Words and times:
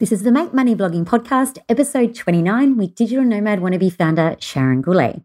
This 0.00 0.12
is 0.12 0.22
the 0.22 0.30
Make 0.30 0.54
Money 0.54 0.76
Blogging 0.76 1.04
Podcast, 1.04 1.58
episode 1.68 2.14
29, 2.14 2.76
with 2.76 2.94
digital 2.94 3.24
nomad 3.24 3.58
wannabe 3.58 3.92
founder 3.92 4.36
Sharon 4.38 4.80
Gourlay. 4.80 5.24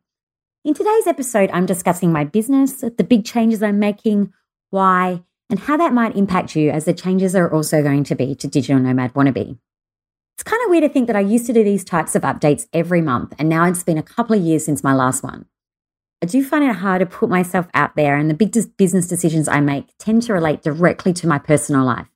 In 0.66 0.74
today's 0.74 1.06
episode, 1.06 1.52
I'm 1.54 1.68
discussing 1.68 2.12
my 2.12 2.24
business, 2.24 2.82
the 2.82 3.06
big 3.08 3.24
changes 3.24 3.62
I'm 3.62 3.78
making, 3.78 4.34
why, 4.72 5.22
and 5.48 5.60
how 5.60 5.78
that 5.78 5.94
might 5.94 6.16
impact 6.16 6.56
you 6.56 6.72
as 6.72 6.86
the 6.86 6.94
changes 6.96 7.36
are 7.36 7.54
also 7.54 7.84
going 7.84 8.04
to 8.06 8.16
be 8.16 8.34
to 8.34 8.48
Digital 8.48 8.82
Nomad 8.82 9.14
Wannabe. 9.14 9.60
It's 10.36 10.44
kind 10.44 10.64
of 10.64 10.72
weird 10.72 10.82
to 10.82 10.90
think 10.90 11.06
that 11.06 11.16
I 11.16 11.20
used 11.20 11.46
to 11.46 11.54
do 11.54 11.64
these 11.64 11.84
types 11.84 12.16
of 12.16 12.24
updates 12.24 12.66
every 12.74 13.02
month, 13.02 13.36
and 13.38 13.48
now 13.48 13.66
it's 13.66 13.84
been 13.84 14.00
a 14.00 14.02
couple 14.02 14.36
of 14.36 14.42
years 14.42 14.66
since 14.66 14.84
my 14.84 14.96
last 14.96 15.22
one. 15.22 15.46
I 16.24 16.26
do 16.26 16.44
find 16.44 16.64
it 16.64 16.78
hard 16.78 17.02
to 17.02 17.06
put 17.06 17.30
myself 17.30 17.68
out 17.76 17.96
there, 17.96 18.16
and 18.16 18.28
the 18.28 18.34
big 18.34 18.52
business 18.78 19.08
decisions 19.08 19.48
I 19.48 19.60
make 19.60 19.96
tend 20.00 20.24
to 20.24 20.34
relate 20.34 20.64
directly 20.64 21.14
to 21.14 21.28
my 21.28 21.38
personal 21.38 21.86
life 21.86 22.08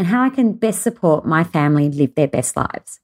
and 0.00 0.06
how 0.06 0.22
I 0.22 0.30
can 0.30 0.54
best 0.54 0.80
support 0.80 1.26
my 1.26 1.44
family 1.44 1.90
live 1.90 2.14
their 2.14 2.26
best 2.26 2.56
lives. 2.56 3.00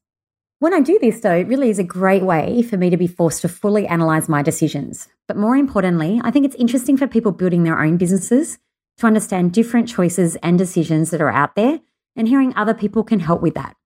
When 0.60 0.72
I 0.72 0.80
do 0.80 0.98
this, 0.98 1.20
though, 1.20 1.36
it 1.36 1.46
really 1.46 1.68
is 1.68 1.78
a 1.78 1.84
great 1.84 2.22
way 2.22 2.62
for 2.62 2.78
me 2.78 2.88
to 2.88 2.96
be 2.96 3.06
forced 3.06 3.42
to 3.42 3.50
fully 3.50 3.86
analyze 3.86 4.30
my 4.30 4.40
decisions. 4.40 5.06
But 5.28 5.36
more 5.36 5.56
importantly, 5.56 6.22
I 6.24 6.30
think 6.30 6.46
it's 6.46 6.54
interesting 6.54 6.96
for 6.96 7.06
people 7.06 7.32
building 7.32 7.64
their 7.64 7.82
own 7.82 7.98
businesses 7.98 8.58
to 8.96 9.06
understand 9.06 9.52
different 9.52 9.88
choices 9.90 10.36
and 10.36 10.56
decisions 10.56 11.10
that 11.10 11.20
are 11.20 11.30
out 11.30 11.54
there, 11.54 11.80
and 12.16 12.28
hearing 12.28 12.54
other 12.56 12.72
people 12.72 13.04
can 13.04 13.20
help 13.20 13.42
with 13.42 13.52
that. 13.56 13.76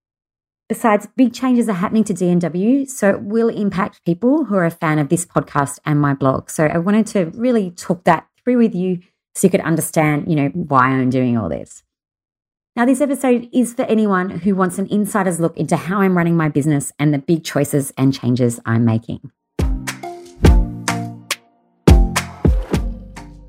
Besides, 0.69 1.09
big 1.17 1.34
changes 1.34 1.69
are 1.69 1.73
happening 1.73 2.05
to 2.05 2.15
DNW, 2.15 2.89
so 2.89 3.11
it 3.11 3.23
will 3.23 3.48
impact 3.48 4.05
people 4.05 4.45
who 4.45 4.55
are 4.55 4.67
a 4.67 4.70
fan 4.70 5.01
of 5.01 5.09
this 5.09 5.27
podcast 5.27 5.81
and 5.84 6.01
my 6.01 6.15
blog. 6.15 6.48
So 6.48 6.67
I 6.67 6.79
wanted 6.79 7.09
to 7.09 7.33
really 7.34 7.73
talk 7.73 8.05
that 8.05 8.29
through 8.45 8.59
with 8.59 8.77
you 8.77 9.01
so 9.34 9.48
you 9.48 9.51
could 9.51 9.62
understand, 9.62 10.29
you 10.29 10.37
know, 10.37 10.51
why 10.51 10.91
I'm 10.91 11.11
doing 11.11 11.37
all 11.37 11.48
this. 11.48 11.83
Now, 12.80 12.87
this 12.87 13.02
episode 13.02 13.47
is 13.52 13.75
for 13.75 13.83
anyone 13.83 14.30
who 14.30 14.55
wants 14.55 14.79
an 14.79 14.87
insider's 14.87 15.39
look 15.39 15.55
into 15.59 15.77
how 15.77 16.01
I'm 16.01 16.16
running 16.16 16.34
my 16.34 16.48
business 16.48 16.95
and 16.98 17.12
the 17.12 17.19
big 17.19 17.45
choices 17.45 17.93
and 17.98 18.15
changes 18.15 18.59
I'm 18.65 18.86
making. 18.86 19.31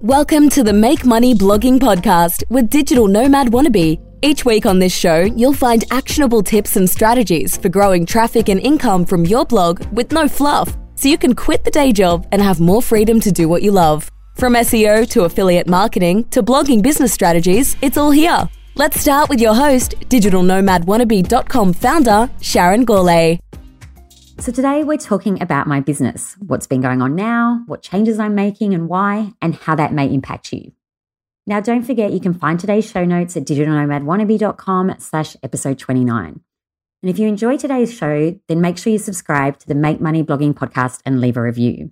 Welcome 0.01 0.49
to 0.49 0.63
the 0.63 0.73
Make 0.73 1.05
Money 1.05 1.33
Blogging 1.33 1.79
Podcast 1.79 2.43
with 2.49 2.69
Digital 2.69 3.07
Nomad 3.07 3.53
Wannabe. 3.53 4.01
Each 4.21 4.43
week 4.43 4.65
on 4.65 4.79
this 4.79 4.93
show, 4.93 5.21
you'll 5.21 5.53
find 5.53 5.85
actionable 5.91 6.43
tips 6.43 6.75
and 6.75 6.89
strategies 6.89 7.55
for 7.55 7.69
growing 7.69 8.05
traffic 8.05 8.49
and 8.49 8.59
income 8.59 9.05
from 9.05 9.25
your 9.25 9.45
blog 9.45 9.79
with 9.93 10.11
no 10.11 10.27
fluff, 10.27 10.75
so 10.95 11.07
you 11.07 11.17
can 11.17 11.35
quit 11.35 11.63
the 11.63 11.71
day 11.71 11.93
job 11.93 12.27
and 12.33 12.41
have 12.41 12.59
more 12.59 12.81
freedom 12.81 13.21
to 13.21 13.31
do 13.31 13.47
what 13.47 13.63
you 13.63 13.71
love. 13.71 14.09
From 14.35 14.55
SEO 14.55 15.09
to 15.11 15.23
affiliate 15.23 15.67
marketing 15.67 16.25
to 16.31 16.43
blogging 16.43 16.81
business 16.81 17.13
strategies, 17.13 17.77
it's 17.81 17.95
all 17.95 18.11
here. 18.11 18.49
Let's 18.75 19.01
start 19.01 19.27
with 19.27 19.41
your 19.41 19.53
host, 19.53 19.95
digitalnomadwannabe.com 20.07 21.73
founder, 21.73 22.29
Sharon 22.39 22.85
Gourlay. 22.85 23.39
So, 24.39 24.51
today 24.53 24.85
we're 24.85 24.97
talking 24.97 25.41
about 25.41 25.67
my 25.67 25.81
business, 25.81 26.35
what's 26.39 26.67
been 26.67 26.79
going 26.79 27.01
on 27.01 27.13
now, 27.13 27.63
what 27.67 27.81
changes 27.81 28.17
I'm 28.17 28.33
making 28.33 28.73
and 28.73 28.87
why, 28.87 29.33
and 29.41 29.55
how 29.55 29.75
that 29.75 29.93
may 29.93 30.11
impact 30.11 30.53
you. 30.53 30.71
Now, 31.45 31.59
don't 31.59 31.83
forget 31.83 32.13
you 32.13 32.21
can 32.21 32.33
find 32.33 32.59
today's 32.59 32.89
show 32.89 33.03
notes 33.03 33.35
at 33.35 33.43
digitalnomadwannabe.com 33.43 34.95
slash 34.99 35.35
episode 35.43 35.77
29. 35.77 36.39
And 37.03 37.09
if 37.09 37.19
you 37.19 37.27
enjoy 37.27 37.57
today's 37.57 37.93
show, 37.93 38.39
then 38.47 38.61
make 38.61 38.77
sure 38.77 38.93
you 38.93 38.99
subscribe 38.99 39.59
to 39.59 39.67
the 39.67 39.75
Make 39.75 39.99
Money 39.99 40.23
Blogging 40.23 40.53
podcast 40.53 41.01
and 41.05 41.19
leave 41.19 41.35
a 41.35 41.41
review. 41.41 41.91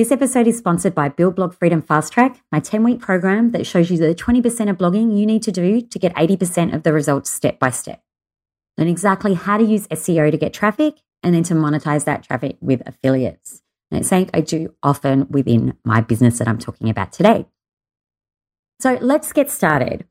This 0.00 0.10
episode 0.10 0.46
is 0.46 0.56
sponsored 0.56 0.94
by 0.94 1.10
Build 1.10 1.36
Blog 1.36 1.52
Freedom 1.52 1.82
Fast 1.82 2.14
Track, 2.14 2.42
my 2.50 2.58
10 2.58 2.82
week 2.84 3.00
program 3.00 3.50
that 3.50 3.66
shows 3.66 3.90
you 3.90 3.98
the 3.98 4.14
20% 4.14 4.70
of 4.70 4.78
blogging 4.78 5.14
you 5.14 5.26
need 5.26 5.42
to 5.42 5.52
do 5.52 5.82
to 5.82 5.98
get 5.98 6.14
80% 6.14 6.74
of 6.74 6.84
the 6.84 6.94
results 6.94 7.28
step 7.28 7.58
by 7.58 7.68
step. 7.68 8.02
Learn 8.78 8.88
exactly 8.88 9.34
how 9.34 9.58
to 9.58 9.62
use 9.62 9.86
SEO 9.88 10.30
to 10.30 10.38
get 10.38 10.54
traffic 10.54 10.94
and 11.22 11.34
then 11.34 11.42
to 11.42 11.54
monetize 11.54 12.06
that 12.06 12.22
traffic 12.22 12.56
with 12.62 12.80
affiliates. 12.86 13.60
And 13.90 14.00
it's 14.00 14.08
something 14.08 14.30
I 14.32 14.40
do 14.40 14.74
often 14.82 15.26
within 15.28 15.76
my 15.84 16.00
business 16.00 16.38
that 16.38 16.48
I'm 16.48 16.56
talking 16.56 16.88
about 16.88 17.12
today. 17.12 17.44
So 18.78 18.96
let's 19.02 19.34
get 19.34 19.50
started. 19.50 20.06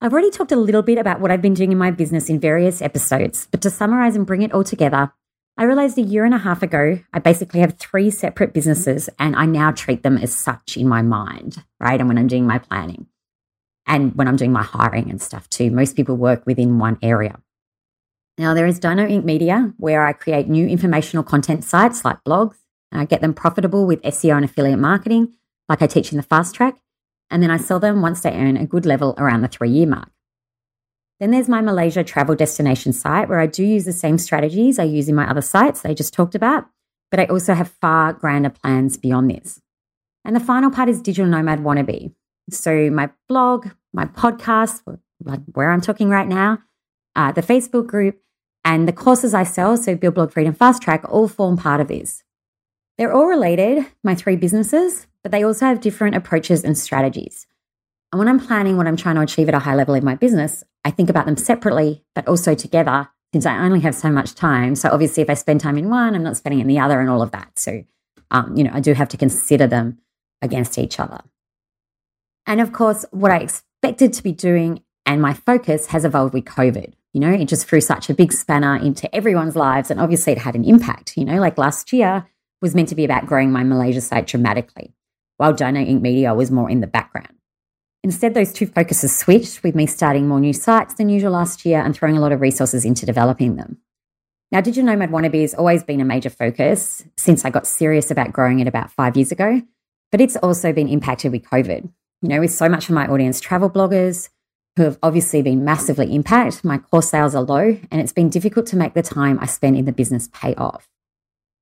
I've 0.00 0.14
already 0.14 0.30
talked 0.30 0.52
a 0.52 0.56
little 0.56 0.80
bit 0.80 0.96
about 0.96 1.20
what 1.20 1.30
I've 1.30 1.42
been 1.42 1.52
doing 1.52 1.72
in 1.72 1.76
my 1.76 1.90
business 1.90 2.30
in 2.30 2.40
various 2.40 2.80
episodes, 2.80 3.46
but 3.50 3.60
to 3.60 3.68
summarize 3.68 4.16
and 4.16 4.26
bring 4.26 4.40
it 4.40 4.54
all 4.54 4.64
together, 4.64 5.12
I 5.58 5.64
realized 5.64 5.98
a 5.98 6.02
year 6.02 6.24
and 6.24 6.34
a 6.34 6.38
half 6.38 6.62
ago, 6.62 7.00
I 7.12 7.18
basically 7.18 7.58
have 7.58 7.78
three 7.78 8.10
separate 8.10 8.54
businesses 8.54 9.10
and 9.18 9.34
I 9.34 9.44
now 9.44 9.72
treat 9.72 10.04
them 10.04 10.16
as 10.16 10.32
such 10.32 10.76
in 10.76 10.86
my 10.86 11.02
mind, 11.02 11.64
right? 11.80 11.98
And 11.98 12.08
when 12.08 12.16
I'm 12.16 12.28
doing 12.28 12.46
my 12.46 12.58
planning 12.58 13.06
and 13.84 14.14
when 14.14 14.28
I'm 14.28 14.36
doing 14.36 14.52
my 14.52 14.62
hiring 14.62 15.10
and 15.10 15.20
stuff 15.20 15.50
too, 15.50 15.72
most 15.72 15.96
people 15.96 16.16
work 16.16 16.46
within 16.46 16.78
one 16.78 16.96
area. 17.02 17.40
Now, 18.38 18.54
there 18.54 18.66
is 18.66 18.78
Dino 18.78 19.04
Inc. 19.04 19.24
Media, 19.24 19.74
where 19.78 20.06
I 20.06 20.12
create 20.12 20.48
new 20.48 20.64
informational 20.68 21.24
content 21.24 21.64
sites 21.64 22.04
like 22.04 22.22
blogs, 22.22 22.54
I 22.92 23.04
get 23.04 23.20
them 23.20 23.34
profitable 23.34 23.84
with 23.84 24.00
SEO 24.02 24.36
and 24.36 24.44
affiliate 24.44 24.78
marketing, 24.78 25.34
like 25.68 25.82
I 25.82 25.88
teach 25.88 26.12
in 26.12 26.18
the 26.18 26.22
fast 26.22 26.54
track, 26.54 26.76
and 27.30 27.42
then 27.42 27.50
I 27.50 27.56
sell 27.56 27.80
them 27.80 28.00
once 28.00 28.20
they 28.20 28.30
earn 28.30 28.56
a 28.56 28.64
good 28.64 28.86
level 28.86 29.16
around 29.18 29.40
the 29.40 29.48
three 29.48 29.70
year 29.70 29.88
mark. 29.88 30.10
Then 31.20 31.32
there's 31.32 31.48
my 31.48 31.60
Malaysia 31.60 32.04
travel 32.04 32.34
destination 32.34 32.92
site 32.92 33.28
where 33.28 33.40
I 33.40 33.46
do 33.46 33.64
use 33.64 33.84
the 33.84 33.92
same 33.92 34.18
strategies 34.18 34.78
I 34.78 34.84
use 34.84 35.08
in 35.08 35.14
my 35.14 35.28
other 35.28 35.40
sites 35.40 35.84
I 35.84 35.94
just 35.94 36.14
talked 36.14 36.34
about, 36.34 36.66
but 37.10 37.18
I 37.18 37.24
also 37.26 37.54
have 37.54 37.72
far 37.80 38.12
grander 38.12 38.50
plans 38.50 38.96
beyond 38.96 39.30
this. 39.30 39.60
And 40.24 40.36
the 40.36 40.40
final 40.40 40.70
part 40.70 40.88
is 40.88 41.02
Digital 41.02 41.30
Nomad 41.30 41.60
Wannabe. 41.60 42.12
So 42.50 42.90
my 42.90 43.10
blog, 43.28 43.68
my 43.92 44.04
podcast, 44.04 44.82
like 45.24 45.40
where 45.52 45.70
I'm 45.70 45.80
talking 45.80 46.08
right 46.08 46.28
now, 46.28 46.58
uh, 47.16 47.32
the 47.32 47.42
Facebook 47.42 47.86
group, 47.86 48.20
and 48.64 48.86
the 48.86 48.92
courses 48.92 49.34
I 49.34 49.44
sell, 49.44 49.76
so 49.76 49.94
Build 49.94 50.14
Blog 50.14 50.32
Freedom 50.32 50.52
Fast 50.52 50.82
Track, 50.82 51.02
all 51.08 51.26
form 51.26 51.56
part 51.56 51.80
of 51.80 51.88
this. 51.88 52.22
They're 52.96 53.12
all 53.12 53.26
related, 53.26 53.86
my 54.04 54.14
three 54.14 54.36
businesses, 54.36 55.06
but 55.22 55.32
they 55.32 55.42
also 55.42 55.66
have 55.66 55.80
different 55.80 56.16
approaches 56.16 56.64
and 56.64 56.76
strategies. 56.76 57.46
And 58.12 58.18
when 58.18 58.28
I'm 58.28 58.40
planning 58.40 58.76
what 58.76 58.86
I'm 58.86 58.96
trying 58.96 59.16
to 59.16 59.20
achieve 59.20 59.48
at 59.48 59.54
a 59.54 59.58
high 59.58 59.74
level 59.74 59.94
in 59.94 60.04
my 60.04 60.14
business, 60.14 60.64
I 60.84 60.90
think 60.90 61.10
about 61.10 61.26
them 61.26 61.36
separately, 61.36 62.04
but 62.14 62.26
also 62.26 62.54
together 62.54 63.08
since 63.32 63.44
I 63.44 63.58
only 63.58 63.80
have 63.80 63.94
so 63.94 64.10
much 64.10 64.34
time. 64.34 64.74
So 64.74 64.88
obviously, 64.90 65.22
if 65.22 65.28
I 65.28 65.34
spend 65.34 65.60
time 65.60 65.76
in 65.76 65.90
one, 65.90 66.14
I'm 66.14 66.22
not 66.22 66.36
spending 66.36 66.60
in 66.60 66.66
the 66.66 66.78
other 66.78 67.00
and 67.00 67.10
all 67.10 67.20
of 67.20 67.32
that. 67.32 67.58
So, 67.58 67.84
um, 68.30 68.56
you 68.56 68.64
know, 68.64 68.70
I 68.72 68.80
do 68.80 68.94
have 68.94 69.08
to 69.10 69.18
consider 69.18 69.66
them 69.66 69.98
against 70.40 70.78
each 70.78 70.98
other. 70.98 71.20
And 72.46 72.60
of 72.60 72.72
course, 72.72 73.04
what 73.10 73.30
I 73.30 73.38
expected 73.38 74.14
to 74.14 74.22
be 74.22 74.32
doing 74.32 74.82
and 75.04 75.20
my 75.20 75.34
focus 75.34 75.86
has 75.88 76.04
evolved 76.04 76.32
with 76.32 76.44
COVID. 76.44 76.94
You 77.12 77.20
know, 77.20 77.32
it 77.32 77.46
just 77.46 77.66
threw 77.66 77.80
such 77.80 78.08
a 78.08 78.14
big 78.14 78.32
spanner 78.32 78.76
into 78.76 79.14
everyone's 79.14 79.56
lives. 79.56 79.90
And 79.90 80.00
obviously, 80.00 80.32
it 80.32 80.38
had 80.38 80.54
an 80.54 80.64
impact. 80.64 81.16
You 81.16 81.24
know, 81.26 81.40
like 81.40 81.58
last 81.58 81.92
year 81.92 82.26
was 82.62 82.74
meant 82.74 82.88
to 82.88 82.94
be 82.94 83.04
about 83.04 83.26
growing 83.26 83.52
my 83.52 83.64
Malaysia 83.64 84.00
site 84.00 84.26
dramatically, 84.26 84.94
while 85.36 85.52
Dino 85.52 85.80
Inc. 85.80 86.00
Media 86.00 86.34
was 86.34 86.50
more 86.50 86.70
in 86.70 86.80
the 86.80 86.86
background. 86.86 87.37
Instead, 88.04 88.34
those 88.34 88.52
two 88.52 88.66
focuses 88.66 89.16
switched 89.16 89.62
with 89.62 89.74
me 89.74 89.86
starting 89.86 90.28
more 90.28 90.40
new 90.40 90.52
sites 90.52 90.94
than 90.94 91.08
usual 91.08 91.32
last 91.32 91.64
year 91.64 91.80
and 91.80 91.94
throwing 91.94 92.16
a 92.16 92.20
lot 92.20 92.32
of 92.32 92.40
resources 92.40 92.84
into 92.84 93.04
developing 93.04 93.56
them. 93.56 93.78
Now, 94.50 94.60
Digital 94.60 94.86
Nomad 94.86 95.10
Wannabe 95.10 95.42
has 95.42 95.52
always 95.52 95.82
been 95.82 96.00
a 96.00 96.04
major 96.04 96.30
focus 96.30 97.04
since 97.16 97.44
I 97.44 97.50
got 97.50 97.66
serious 97.66 98.10
about 98.10 98.32
growing 98.32 98.60
it 98.60 98.68
about 98.68 98.90
five 98.90 99.16
years 99.16 99.30
ago, 99.30 99.62
but 100.10 100.20
it's 100.20 100.36
also 100.36 100.72
been 100.72 100.88
impacted 100.88 101.32
with 101.32 101.42
COVID. 101.42 101.90
You 102.22 102.28
know, 102.28 102.40
with 102.40 102.52
so 102.52 102.68
much 102.68 102.88
of 102.88 102.94
my 102.94 103.06
audience 103.06 103.40
travel 103.40 103.68
bloggers 103.68 104.30
who 104.76 104.84
have 104.84 104.98
obviously 105.02 105.42
been 105.42 105.64
massively 105.64 106.14
impacted, 106.14 106.64
my 106.64 106.78
course 106.78 107.10
sales 107.10 107.34
are 107.34 107.42
low, 107.42 107.78
and 107.90 108.00
it's 108.00 108.12
been 108.12 108.30
difficult 108.30 108.66
to 108.66 108.76
make 108.76 108.94
the 108.94 109.02
time 109.02 109.38
I 109.40 109.46
spend 109.46 109.76
in 109.76 109.84
the 109.84 109.92
business 109.92 110.28
pay 110.32 110.54
off. 110.54 110.88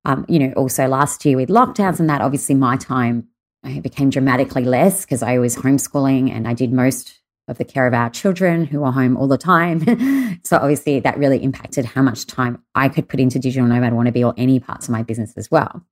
Um, 0.04 0.24
you 0.28 0.38
know, 0.38 0.52
also 0.52 0.86
last 0.86 1.24
year 1.24 1.36
with 1.36 1.48
lockdowns 1.48 1.98
and 1.98 2.08
that, 2.08 2.20
obviously 2.20 2.54
my 2.54 2.76
time 2.76 3.26
it 3.66 3.82
became 3.82 4.10
dramatically 4.10 4.64
less 4.64 5.04
because 5.04 5.22
I 5.22 5.38
was 5.38 5.56
homeschooling 5.56 6.30
and 6.30 6.46
I 6.46 6.54
did 6.54 6.72
most 6.72 7.20
of 7.48 7.58
the 7.58 7.64
care 7.64 7.86
of 7.86 7.94
our 7.94 8.10
children 8.10 8.64
who 8.64 8.80
were 8.80 8.90
home 8.90 9.16
all 9.16 9.28
the 9.28 9.38
time. 9.38 10.40
so 10.44 10.56
obviously 10.56 11.00
that 11.00 11.18
really 11.18 11.42
impacted 11.42 11.84
how 11.84 12.02
much 12.02 12.26
time 12.26 12.62
I 12.74 12.88
could 12.88 13.08
put 13.08 13.20
into 13.20 13.38
digital 13.38 13.68
nomad 13.68 13.92
wannabe 13.92 14.26
or 14.26 14.34
any 14.36 14.58
parts 14.58 14.88
of 14.88 14.92
my 14.92 15.02
business 15.02 15.34
as 15.36 15.50
well. 15.50 15.82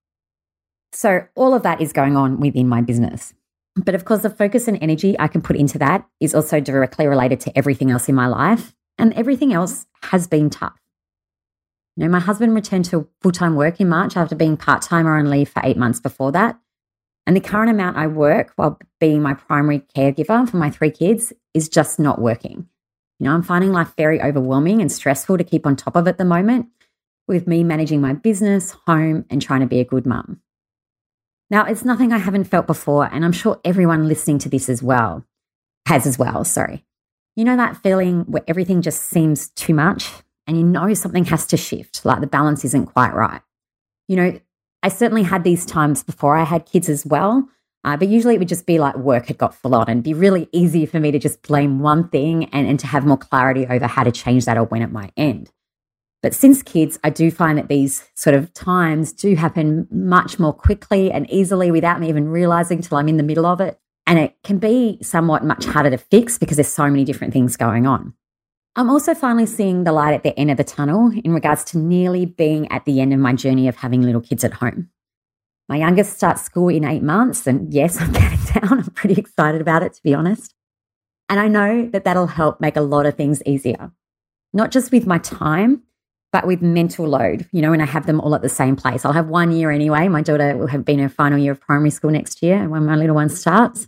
So 0.93 1.27
all 1.35 1.55
of 1.55 1.63
that 1.63 1.81
is 1.81 1.93
going 1.93 2.17
on 2.17 2.41
within 2.41 2.69
my 2.69 2.81
business. 2.81 3.35
But 3.77 3.95
of 3.95 4.05
course, 4.05 4.23
the 4.23 4.31
focus 4.31 4.69
and 4.69 4.81
energy 4.81 5.19
I 5.19 5.27
can 5.27 5.43
put 5.43 5.57
into 5.57 5.79
that 5.79 6.07
is 6.21 6.35
also 6.35 6.61
directly 6.61 7.07
related 7.07 7.41
to 7.41 7.59
everything 7.59 7.91
else 7.91 8.09
in 8.09 8.15
my 8.15 8.29
life. 8.29 8.75
And 8.97 9.13
everything 9.15 9.53
else 9.53 9.87
has 10.05 10.29
been 10.29 10.51
tough. 10.51 10.79
You 11.97 12.05
know, 12.05 12.11
my 12.11 12.21
husband 12.21 12.55
returned 12.55 12.85
to 12.87 13.09
full 13.21 13.33
time 13.33 13.57
work 13.57 13.81
in 13.81 13.89
March 13.89 14.17
after 14.17 14.37
being 14.37 14.57
part 14.57 14.83
time 14.83 15.07
or 15.07 15.17
on 15.17 15.31
leave 15.31 15.49
for 15.49 15.63
eight 15.65 15.77
months 15.77 15.99
before 15.99 16.31
that. 16.33 16.59
And 17.27 17.35
the 17.35 17.41
current 17.41 17.71
amount 17.71 17.97
I 17.97 18.07
work 18.07 18.53
while 18.57 18.79
being 19.01 19.23
my 19.23 19.35
primary 19.35 19.81
caregiver 19.97 20.49
for 20.49 20.57
my 20.57 20.71
three 20.71 20.91
kids 20.91 21.33
is 21.55 21.69
just 21.69 21.99
not 21.99 22.21
working. 22.21 22.69
You 23.19 23.25
know, 23.25 23.33
I'm 23.33 23.43
finding 23.43 23.73
life 23.73 23.95
very 23.97 24.21
overwhelming 24.21 24.81
and 24.81 24.91
stressful 24.93 25.39
to 25.39 25.45
keep 25.45 25.67
on 25.67 25.77
top 25.77 25.97
of 25.97 26.07
at 26.07 26.19
the 26.19 26.25
moment 26.25 26.67
with 27.27 27.47
me 27.47 27.65
managing 27.65 28.01
my 28.01 28.13
business, 28.13 28.77
home, 28.87 29.25
and 29.31 29.41
trying 29.41 29.61
to 29.61 29.67
be 29.67 29.81
a 29.81 29.85
good 29.85 30.05
mum. 30.05 30.41
Now, 31.51 31.65
it's 31.65 31.85
nothing 31.85 32.13
I 32.13 32.19
haven't 32.19 32.45
felt 32.45 32.67
before, 32.67 33.09
and 33.11 33.25
I'm 33.25 33.33
sure 33.33 33.61
everyone 33.65 34.09
listening 34.09 34.39
to 34.41 34.49
this 34.49 34.69
as 34.69 34.83
well 34.83 35.25
has 35.87 36.07
as 36.07 36.19
well. 36.19 36.45
Sorry. 36.45 36.85
You 37.37 37.45
know 37.45 37.57
that 37.57 37.83
feeling 37.83 38.23
where 38.23 38.45
everything 38.47 38.83
just 38.83 39.03
seems 39.03 39.49
too 39.51 39.75
much? 39.75 40.11
and 40.47 40.57
you 40.57 40.65
know 40.65 40.93
something 40.95 41.25
has 41.27 41.47
to 41.47 41.57
shift, 41.57 42.05
like 42.05 42.21
the 42.21 42.27
balance 42.27 42.65
isn't 42.65 42.87
quite 42.87 43.15
right. 43.15 43.41
You 44.09 44.17
know, 44.17 44.41
I 44.85 44.89
certainly 44.89 45.23
had 45.23 45.45
these 45.45 45.65
times 45.65 46.03
before 46.03 46.37
I 46.37 46.45
had 46.45 46.67
kids 46.67 46.91
as 46.91 47.07
well. 47.07 47.49
Uh, 47.85 47.97
but 47.97 48.09
usually 48.09 48.35
it 48.35 48.39
would 48.39 48.49
just 48.49 48.67
be 48.67 48.79
like 48.79 48.97
work 48.97 49.27
had 49.27 49.39
got 49.39 49.55
full 49.55 49.75
on 49.75 49.89
and 49.89 50.03
be 50.03 50.15
really 50.15 50.49
easy 50.53 50.87
for 50.87 51.01
me 51.01 51.11
to 51.11 51.19
just 51.19 51.43
blame 51.43 51.81
one 51.81 52.09
thing 52.09 52.45
and, 52.47 52.67
and 52.67 52.79
to 52.81 52.87
have 52.87 53.05
more 53.05 53.19
clarity 53.19 53.67
over 53.67 53.87
how 53.87 54.03
to 54.03 54.13
change 54.13 54.45
that 54.45 54.57
or 54.57 54.65
when 54.65 54.83
it 54.83 54.93
might 54.93 55.13
end. 55.17 55.51
But 56.23 56.35
since 56.35 56.63
kids, 56.63 56.99
I 57.05 57.11
do 57.11 57.31
find 57.31 57.59
that 57.59 57.69
these 57.69 58.05
sort 58.15 58.35
of 58.35 58.53
times 58.55 59.13
do 59.13 59.37
happen 59.37 59.87
much 59.91 60.39
more 60.39 60.55
quickly 60.55 61.13
and 61.13 61.31
easily 61.31 61.71
without 61.71 62.01
me 62.01 62.09
even 62.09 62.29
realizing 62.29 62.81
till 62.81 62.97
I'm 62.97 63.09
in 63.09 63.19
the 63.19 63.23
middle 63.23 63.45
of 63.45 63.61
it. 63.61 63.79
And 64.07 64.19
it 64.19 64.37
can 64.43 64.59
be 64.59 64.99
somewhat 65.03 65.45
much 65.45 65.67
harder 65.67 65.91
to 65.91 65.99
fix 65.99 66.39
because 66.39 66.57
there's 66.57 66.69
so 66.69 66.89
many 66.89 67.05
different 67.05 67.35
things 67.35 67.57
going 67.57 67.87
on. 67.87 68.15
I'm 68.77 68.91
also 68.91 69.15
finally 69.15 69.47
seeing 69.47 69.85
the 69.85 69.93
light 69.93 70.15
at 70.15 70.25
the 70.25 70.37
end 70.39 70.51
of 70.51 70.57
the 70.57 70.65
tunnel 70.65 71.13
in 71.23 71.33
regards 71.33 71.63
to 71.65 71.79
nearly 71.79 72.27
being 72.27 72.71
at 72.73 72.85
the 72.85 73.01
end 73.01 73.13
of 73.13 73.21
my 73.21 73.33
journey 73.33 73.69
of 73.69 73.77
having 73.77 74.03
little 74.03 74.21
kids 74.21 74.43
at 74.43 74.55
home. 74.55 74.91
My 75.69 75.77
youngest 75.77 76.17
starts 76.17 76.43
school 76.43 76.69
in 76.69 76.85
eight 76.85 77.03
months, 77.03 77.47
and 77.47 77.73
yes, 77.73 78.01
I'm 78.01 78.13
getting 78.13 78.41
down. 78.61 78.81
I'm 78.81 78.91
pretty 78.91 79.15
excited 79.15 79.61
about 79.61 79.85
it, 79.85 79.95
to 79.95 80.03
be 80.03 80.13
honest. 80.13 80.55
And 81.29 81.39
I 81.39 81.47
know 81.47 81.89
that 81.91 82.05
that'll 82.05 82.27
help 82.27 82.61
make 82.61 82.77
a 82.77 82.81
lot 82.81 83.07
of 83.07 83.15
things 83.15 83.43
easier, 83.47 83.93
not 84.53 84.73
just 84.73 84.91
with 84.91 85.07
my 85.07 85.19
time, 85.19 85.85
but 86.33 86.47
with 86.47 86.61
mental 86.61 87.07
load, 87.07 87.49
you 87.53 87.63
know, 87.63 87.71
when 87.71 87.81
I 87.81 87.87
have 87.87 88.07
them 88.07 88.21
all 88.21 88.35
at 88.35 88.43
the 88.43 88.49
same 88.49 88.75
place. 88.75 89.05
I'll 89.05 89.13
have 89.13 89.29
one 89.29 89.53
year 89.53 89.71
anyway. 89.71 90.09
My 90.09 90.21
daughter 90.21 90.57
will 90.57 90.67
have 90.67 90.85
been 90.85 90.99
her 90.99 91.09
final 91.09 91.39
year 91.39 91.53
of 91.53 91.61
primary 91.61 91.91
school 91.91 92.11
next 92.11 92.43
year 92.43 92.69
when 92.69 92.85
my 92.85 92.97
little 92.97 93.15
one 93.15 93.29
starts. 93.29 93.87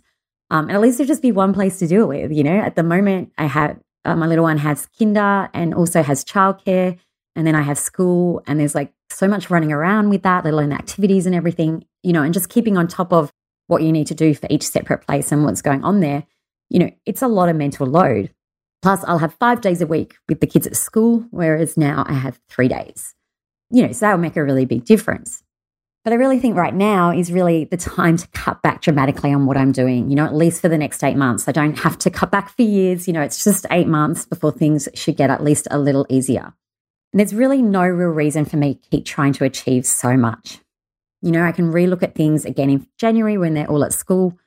Um, 0.49 0.69
and 0.69 0.71
at 0.71 0.81
least 0.81 0.97
there'll 0.97 1.09
just 1.09 1.21
be 1.21 1.33
one 1.33 1.53
place 1.53 1.77
to 1.79 1.87
do 1.87 2.03
it 2.03 2.07
with, 2.07 2.31
you 2.31 2.43
know. 2.43 2.57
At 2.57 2.77
the 2.77 2.83
moment, 2.83 3.33
I 3.37 3.47
have 3.47 3.77
uh, 4.07 4.15
my 4.15 4.25
little 4.25 4.43
one 4.43 4.57
has 4.57 4.87
kinder 4.97 5.49
and 5.53 5.73
also 5.73 6.01
has 6.01 6.23
childcare. 6.23 6.97
And 7.35 7.45
then 7.45 7.53
I 7.53 7.61
have 7.61 7.77
school, 7.77 8.41
and 8.47 8.59
there's 8.59 8.73
like 8.73 8.91
so 9.11 9.27
much 9.27 9.51
running 9.51 9.71
around 9.71 10.09
with 10.09 10.23
that, 10.23 10.43
let 10.43 10.53
alone 10.53 10.71
activities 10.71 11.27
and 11.27 11.35
everything, 11.35 11.85
you 12.01 12.11
know, 12.11 12.23
and 12.23 12.33
just 12.33 12.49
keeping 12.49 12.77
on 12.77 12.87
top 12.87 13.13
of 13.13 13.31
what 13.67 13.83
you 13.83 13.91
need 13.91 14.07
to 14.07 14.15
do 14.15 14.33
for 14.33 14.47
each 14.49 14.67
separate 14.67 15.05
place 15.05 15.31
and 15.31 15.43
what's 15.43 15.61
going 15.61 15.83
on 15.83 15.99
there. 15.99 16.23
You 16.69 16.79
know, 16.79 16.89
it's 17.05 17.21
a 17.21 17.27
lot 17.27 17.49
of 17.49 17.55
mental 17.55 17.85
load. 17.85 18.33
Plus, 18.81 19.03
I'll 19.03 19.19
have 19.19 19.35
five 19.35 19.61
days 19.61 19.81
a 19.81 19.87
week 19.87 20.15
with 20.27 20.39
the 20.39 20.47
kids 20.47 20.65
at 20.65 20.75
school, 20.75 21.25
whereas 21.29 21.77
now 21.77 22.05
I 22.07 22.13
have 22.13 22.39
three 22.49 22.67
days. 22.67 23.13
You 23.69 23.85
know, 23.85 23.91
so 23.91 24.05
that'll 24.05 24.19
make 24.19 24.37
a 24.37 24.43
really 24.43 24.65
big 24.65 24.85
difference. 24.85 25.43
But 26.03 26.13
I 26.13 26.15
really 26.15 26.39
think 26.39 26.55
right 26.55 26.73
now 26.73 27.11
is 27.11 27.31
really 27.31 27.65
the 27.65 27.75
time 27.75 28.15
to 28.15 28.27
cut 28.29 28.61
back 28.61 28.81
dramatically 28.81 29.33
on 29.33 29.45
what 29.45 29.57
I'm 29.57 29.73
doing, 29.73 30.09
you 30.09 30.15
know, 30.15 30.25
at 30.25 30.33
least 30.33 30.61
for 30.61 30.69
the 30.69 30.77
next 30.77 31.03
eight 31.03 31.17
months. 31.17 31.47
I 31.47 31.51
don't 31.51 31.77
have 31.79 31.97
to 31.99 32.09
cut 32.09 32.31
back 32.31 32.55
for 32.55 32.61
years. 32.61 33.07
You 33.07 33.13
know, 33.13 33.21
it's 33.21 33.43
just 33.43 33.65
eight 33.71 33.87
months 33.87 34.25
before 34.25 34.53
things 34.53 34.87
should 34.93 35.17
get 35.17 35.29
at 35.29 35.43
least 35.43 35.67
a 35.69 35.77
little 35.77 36.05
easier. 36.09 36.53
And 37.11 37.19
there's 37.19 37.35
really 37.35 37.61
no 37.61 37.81
real 37.81 38.09
reason 38.09 38.45
for 38.45 38.57
me 38.57 38.75
to 38.75 38.89
keep 38.89 39.05
trying 39.05 39.33
to 39.33 39.43
achieve 39.43 39.85
so 39.85 40.15
much. 40.15 40.59
You 41.21 41.31
know, 41.31 41.43
I 41.43 41.51
can 41.51 41.73
relook 41.73 42.03
at 42.03 42.15
things 42.15 42.45
again 42.45 42.69
in 42.69 42.87
January 42.97 43.37
when 43.37 43.53
they're 43.53 43.69
all 43.69 43.83
at 43.83 43.93
school. 43.93 44.37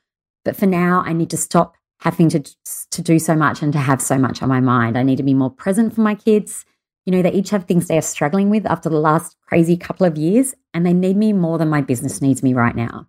But 0.43 0.55
for 0.55 0.65
now, 0.65 1.03
I 1.05 1.13
need 1.13 1.29
to 1.31 1.37
stop 1.37 1.75
having 1.99 2.29
to, 2.29 2.43
to 2.89 3.01
do 3.01 3.19
so 3.19 3.35
much 3.35 3.61
and 3.61 3.71
to 3.73 3.79
have 3.79 4.01
so 4.01 4.17
much 4.17 4.41
on 4.41 4.49
my 4.49 4.59
mind. 4.59 4.97
I 4.97 5.03
need 5.03 5.17
to 5.17 5.23
be 5.23 5.35
more 5.35 5.51
present 5.51 5.93
for 5.93 6.01
my 6.01 6.15
kids. 6.15 6.65
You 7.05 7.11
know, 7.11 7.21
they 7.21 7.31
each 7.31 7.49
have 7.49 7.65
things 7.65 7.87
they 7.87 7.97
are 7.97 8.01
struggling 8.01 8.49
with 8.49 8.65
after 8.65 8.89
the 8.89 8.99
last 8.99 9.35
crazy 9.47 9.75
couple 9.75 10.05
of 10.05 10.17
years, 10.17 10.53
and 10.73 10.85
they 10.85 10.93
need 10.93 11.17
me 11.17 11.33
more 11.33 11.57
than 11.57 11.69
my 11.69 11.81
business 11.81 12.21
needs 12.21 12.43
me 12.43 12.53
right 12.53 12.75
now. 12.75 13.07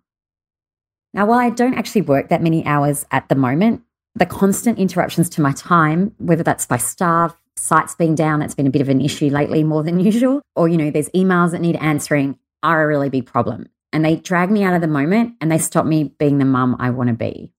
Now, 1.13 1.27
while 1.27 1.39
I 1.39 1.51
don't 1.51 1.75
actually 1.75 2.01
work 2.01 2.29
that 2.29 2.41
many 2.41 2.65
hours 2.65 3.05
at 3.11 3.29
the 3.29 3.35
moment, 3.35 3.83
the 4.15 4.25
constant 4.25 4.79
interruptions 4.79 5.29
to 5.31 5.41
my 5.41 5.51
time, 5.51 6.13
whether 6.17 6.43
that's 6.43 6.65
by 6.65 6.77
staff, 6.77 7.35
sites 7.55 7.93
being 7.93 8.15
down, 8.15 8.39
that's 8.39 8.55
been 8.55 8.67
a 8.67 8.71
bit 8.71 8.81
of 8.81 8.89
an 8.89 9.01
issue 9.01 9.29
lately 9.29 9.63
more 9.63 9.83
than 9.83 9.99
usual, 10.11 10.41
or, 10.55 10.67
you 10.67 10.77
know, 10.77 10.89
there's 10.89 11.09
emails 11.09 11.51
that 11.51 11.61
need 11.61 11.75
answering, 11.75 12.37
are 12.63 12.83
a 12.83 12.87
really 12.87 13.09
big 13.09 13.25
problem. 13.25 13.67
And 13.91 14.03
they 14.03 14.15
drag 14.15 14.49
me 14.49 14.63
out 14.63 14.73
of 14.73 14.81
the 14.81 14.87
moment 14.87 15.35
and 15.39 15.51
they 15.51 15.59
stop 15.59 15.85
me 15.85 16.15
being 16.17 16.39
the 16.39 16.45
mum 16.45 16.75
I 16.79 16.89
want 16.89 17.09
to 17.09 17.13
be 17.13 17.53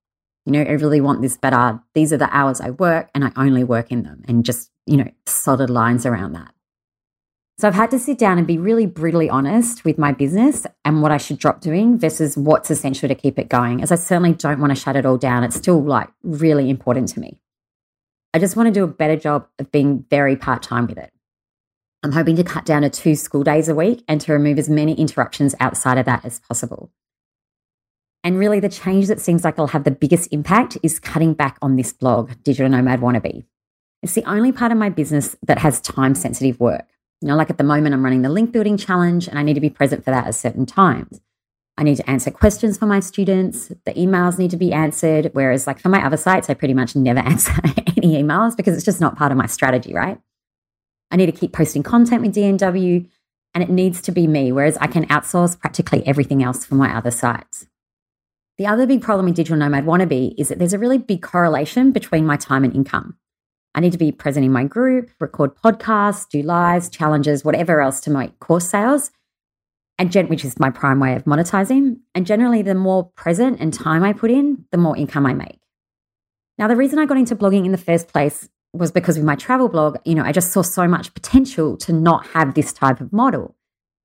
you 0.44 0.52
know, 0.52 0.60
I 0.60 0.72
really 0.72 1.00
want 1.00 1.22
this 1.22 1.36
better. 1.36 1.80
These 1.94 2.12
are 2.12 2.18
the 2.18 2.34
hours 2.34 2.60
I 2.60 2.70
work 2.70 3.10
and 3.14 3.24
I 3.24 3.32
only 3.36 3.64
work 3.64 3.90
in 3.90 4.02
them 4.02 4.22
and 4.28 4.44
just, 4.44 4.70
you 4.86 4.96
know, 4.96 5.10
solid 5.26 5.70
lines 5.70 6.06
around 6.06 6.32
that. 6.32 6.54
So 7.58 7.68
I've 7.68 7.74
had 7.74 7.90
to 7.92 8.00
sit 8.00 8.18
down 8.18 8.38
and 8.38 8.46
be 8.46 8.58
really 8.58 8.84
brutally 8.84 9.30
honest 9.30 9.84
with 9.84 9.96
my 9.96 10.10
business 10.10 10.66
and 10.84 11.02
what 11.02 11.12
I 11.12 11.18
should 11.18 11.38
drop 11.38 11.60
doing 11.60 11.96
versus 11.98 12.36
what's 12.36 12.70
essential 12.70 13.08
to 13.08 13.14
keep 13.14 13.38
it 13.38 13.48
going, 13.48 13.80
as 13.80 13.92
I 13.92 13.94
certainly 13.94 14.32
don't 14.32 14.58
want 14.58 14.70
to 14.70 14.80
shut 14.80 14.96
it 14.96 15.06
all 15.06 15.16
down. 15.16 15.44
It's 15.44 15.54
still 15.54 15.80
like 15.80 16.08
really 16.24 16.68
important 16.68 17.08
to 17.10 17.20
me. 17.20 17.40
I 18.32 18.40
just 18.40 18.56
want 18.56 18.66
to 18.66 18.72
do 18.72 18.82
a 18.82 18.88
better 18.88 19.14
job 19.14 19.46
of 19.60 19.70
being 19.70 20.04
very 20.10 20.34
part 20.34 20.64
time 20.64 20.88
with 20.88 20.98
it. 20.98 21.12
I'm 22.02 22.10
hoping 22.10 22.34
to 22.36 22.44
cut 22.44 22.64
down 22.64 22.82
to 22.82 22.90
two 22.90 23.14
school 23.14 23.44
days 23.44 23.68
a 23.68 23.74
week 23.74 24.02
and 24.08 24.20
to 24.22 24.32
remove 24.32 24.58
as 24.58 24.68
many 24.68 24.92
interruptions 24.94 25.54
outside 25.60 25.96
of 25.96 26.06
that 26.06 26.24
as 26.24 26.40
possible. 26.40 26.90
And 28.24 28.36
really, 28.36 28.58
the 28.58 28.68
change 28.68 29.06
that 29.06 29.20
seems 29.20 29.44
like 29.44 29.54
it'll 29.54 29.68
have 29.68 29.84
the 29.84 29.90
biggest 29.90 30.32
impact 30.32 30.76
is 30.82 30.98
cutting 30.98 31.34
back 31.34 31.56
on 31.62 31.76
this 31.76 31.92
blog, 31.92 32.32
Digital 32.42 32.68
Nomad 32.68 33.00
Wannabe. 33.00 33.44
It's 34.04 34.12
the 34.12 34.30
only 34.30 34.52
part 34.52 34.70
of 34.70 34.76
my 34.76 34.90
business 34.90 35.34
that 35.46 35.56
has 35.56 35.80
time 35.80 36.14
sensitive 36.14 36.60
work. 36.60 36.84
You 37.22 37.28
know, 37.28 37.36
like 37.36 37.48
at 37.48 37.56
the 37.56 37.64
moment, 37.64 37.94
I'm 37.94 38.04
running 38.04 38.20
the 38.20 38.28
link 38.28 38.52
building 38.52 38.76
challenge 38.76 39.28
and 39.28 39.38
I 39.38 39.42
need 39.42 39.54
to 39.54 39.62
be 39.62 39.70
present 39.70 40.04
for 40.04 40.10
that 40.10 40.26
at 40.26 40.34
certain 40.34 40.66
times. 40.66 41.22
I 41.78 41.84
need 41.84 41.96
to 41.96 42.10
answer 42.10 42.30
questions 42.30 42.76
for 42.76 42.84
my 42.84 43.00
students. 43.00 43.68
The 43.86 43.94
emails 43.94 44.38
need 44.38 44.50
to 44.50 44.58
be 44.58 44.74
answered. 44.74 45.30
Whereas, 45.32 45.66
like 45.66 45.80
for 45.80 45.88
my 45.88 46.04
other 46.04 46.18
sites, 46.18 46.50
I 46.50 46.54
pretty 46.54 46.74
much 46.74 46.94
never 46.94 47.18
answer 47.30 47.54
any 47.96 48.22
emails 48.22 48.54
because 48.54 48.76
it's 48.76 48.84
just 48.84 49.00
not 49.00 49.16
part 49.16 49.32
of 49.32 49.38
my 49.38 49.46
strategy, 49.46 49.94
right? 49.94 50.20
I 51.10 51.16
need 51.16 51.26
to 51.26 51.32
keep 51.32 51.54
posting 51.54 51.82
content 51.82 52.20
with 52.20 52.34
DNW 52.34 53.08
and 53.54 53.64
it 53.64 53.70
needs 53.70 54.02
to 54.02 54.12
be 54.12 54.26
me, 54.26 54.52
whereas 54.52 54.76
I 54.82 54.86
can 54.86 55.06
outsource 55.06 55.58
practically 55.58 56.06
everything 56.06 56.42
else 56.42 56.66
for 56.66 56.74
my 56.74 56.94
other 56.94 57.10
sites. 57.10 57.66
The 58.58 58.66
other 58.66 58.86
big 58.86 59.00
problem 59.00 59.28
in 59.28 59.32
Digital 59.32 59.56
Nomad 59.56 59.86
Wannabe 59.86 60.34
is 60.36 60.50
that 60.50 60.58
there's 60.58 60.74
a 60.74 60.78
really 60.78 60.98
big 60.98 61.22
correlation 61.22 61.90
between 61.90 62.26
my 62.26 62.36
time 62.36 62.64
and 62.64 62.74
income. 62.74 63.16
I 63.74 63.80
need 63.80 63.92
to 63.92 63.98
be 63.98 64.12
present 64.12 64.46
in 64.46 64.52
my 64.52 64.64
group, 64.64 65.10
record 65.20 65.56
podcasts, 65.56 66.28
do 66.28 66.42
lives, 66.42 66.88
challenges, 66.88 67.44
whatever 67.44 67.80
else 67.80 68.00
to 68.02 68.10
make 68.10 68.38
course 68.38 68.68
sales, 68.68 69.10
and 69.98 70.12
gen- 70.12 70.28
which 70.28 70.44
is 70.44 70.58
my 70.60 70.70
prime 70.70 71.00
way 71.00 71.14
of 71.14 71.24
monetizing. 71.24 71.98
And 72.14 72.26
generally, 72.26 72.62
the 72.62 72.74
more 72.74 73.10
present 73.16 73.60
and 73.60 73.74
time 73.74 74.04
I 74.04 74.12
put 74.12 74.30
in, 74.30 74.64
the 74.70 74.78
more 74.78 74.96
income 74.96 75.26
I 75.26 75.34
make. 75.34 75.60
Now, 76.56 76.68
the 76.68 76.76
reason 76.76 76.98
I 76.98 77.06
got 77.06 77.18
into 77.18 77.34
blogging 77.34 77.64
in 77.64 77.72
the 77.72 77.78
first 77.78 78.08
place 78.08 78.48
was 78.72 78.92
because 78.92 79.16
with 79.16 79.24
my 79.24 79.36
travel 79.36 79.68
blog, 79.68 79.98
you 80.04 80.14
know, 80.14 80.24
I 80.24 80.32
just 80.32 80.52
saw 80.52 80.62
so 80.62 80.86
much 80.86 81.14
potential 81.14 81.76
to 81.78 81.92
not 81.92 82.26
have 82.28 82.54
this 82.54 82.72
type 82.72 83.00
of 83.00 83.12
model. 83.12 83.56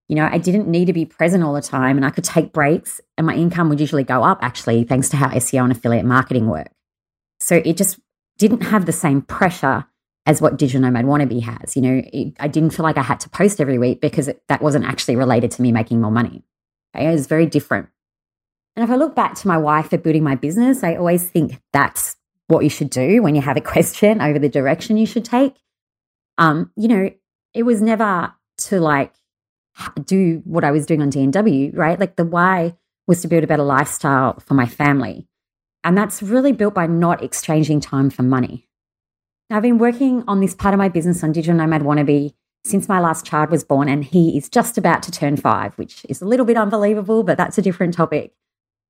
You 0.07 0.15
know, 0.15 0.27
I 0.31 0.39
didn't 0.39 0.67
need 0.67 0.85
to 0.85 0.93
be 0.93 1.05
present 1.05 1.43
all 1.43 1.53
the 1.53 1.61
time 1.61 1.95
and 1.95 2.05
I 2.05 2.09
could 2.09 2.23
take 2.23 2.51
breaks 2.53 2.99
and 3.17 3.27
my 3.27 3.35
income 3.35 3.69
would 3.69 3.79
usually 3.79 4.03
go 4.03 4.23
up 4.23 4.39
actually, 4.41 4.83
thanks 4.83 5.09
to 5.09 5.17
how 5.17 5.29
SEO 5.29 5.63
and 5.63 5.71
affiliate 5.71 6.05
marketing 6.05 6.47
work. 6.47 6.69
So 7.39 7.61
it 7.63 7.77
just 7.77 7.99
didn't 8.39 8.61
have 8.61 8.87
the 8.87 8.91
same 8.91 9.21
pressure 9.21 9.85
as 10.25 10.41
what 10.41 10.57
Digital 10.57 10.81
Nomad 10.81 11.05
Wannabe 11.05 11.41
has. 11.43 11.75
You 11.75 11.81
know, 11.81 12.01
it, 12.11 12.33
I 12.39 12.47
didn't 12.47 12.71
feel 12.71 12.83
like 12.83 12.97
I 12.97 13.03
had 13.03 13.19
to 13.21 13.29
post 13.29 13.61
every 13.61 13.77
week 13.77 14.01
because 14.01 14.27
it, 14.27 14.41
that 14.47 14.61
wasn't 14.61 14.85
actually 14.85 15.15
related 15.15 15.51
to 15.51 15.61
me 15.61 15.71
making 15.71 16.01
more 16.01 16.11
money. 16.11 16.43
Okay? 16.95 17.07
It 17.07 17.11
was 17.11 17.27
very 17.27 17.45
different. 17.45 17.89
And 18.75 18.83
if 18.83 18.89
I 18.89 18.95
look 18.95 19.15
back 19.15 19.35
to 19.35 19.47
my 19.47 19.57
wife 19.57 19.89
for 19.89 19.97
building 19.97 20.23
my 20.23 20.35
business, 20.35 20.83
I 20.83 20.95
always 20.95 21.27
think 21.27 21.61
that's 21.73 22.15
what 22.47 22.63
you 22.63 22.69
should 22.69 22.89
do 22.89 23.21
when 23.21 23.35
you 23.35 23.41
have 23.41 23.57
a 23.57 23.61
question 23.73 24.21
over 24.21 24.39
the 24.39 24.49
direction 24.49 24.97
you 24.97 25.05
should 25.05 25.25
take. 25.25 25.55
Um, 26.37 26.71
you 26.75 26.87
know, 26.87 27.11
it 27.53 27.63
was 27.63 27.81
never 27.81 28.33
to 28.57 28.79
like 28.79 29.13
do 30.05 30.41
what 30.45 30.63
I 30.63 30.71
was 30.71 30.85
doing 30.85 31.01
on 31.01 31.11
DNW, 31.11 31.75
right? 31.75 31.99
Like 31.99 32.15
the 32.15 32.25
why 32.25 32.75
was 33.07 33.21
to 33.21 33.27
build 33.27 33.43
a 33.43 33.47
better 33.47 33.63
lifestyle 33.63 34.39
for 34.39 34.53
my 34.53 34.65
family. 34.65 35.27
And 35.83 35.97
that's 35.97 36.21
really 36.21 36.51
built 36.51 36.73
by 36.73 36.87
not 36.87 37.23
exchanging 37.23 37.79
time 37.79 38.09
for 38.09 38.23
money. 38.23 38.67
Now, 39.49 39.57
I've 39.57 39.63
been 39.63 39.77
working 39.77 40.23
on 40.27 40.41
this 40.41 40.53
part 40.53 40.73
of 40.73 40.77
my 40.77 40.89
business 40.89 41.23
on 41.23 41.31
Digital 41.31 41.55
Nomad 41.55 41.81
Wannabe 41.81 42.33
since 42.65 42.89
my 42.89 42.99
last 42.99 43.25
child 43.25 43.49
was 43.49 43.63
born, 43.63 43.87
and 43.87 44.03
he 44.03 44.37
is 44.37 44.49
just 44.49 44.77
about 44.77 45.01
to 45.03 45.11
turn 45.11 45.37
five, 45.37 45.73
which 45.77 46.05
is 46.09 46.21
a 46.21 46.25
little 46.25 46.45
bit 46.45 46.57
unbelievable, 46.57 47.23
but 47.23 47.37
that's 47.37 47.57
a 47.57 47.61
different 47.61 47.93
topic. 47.93 48.33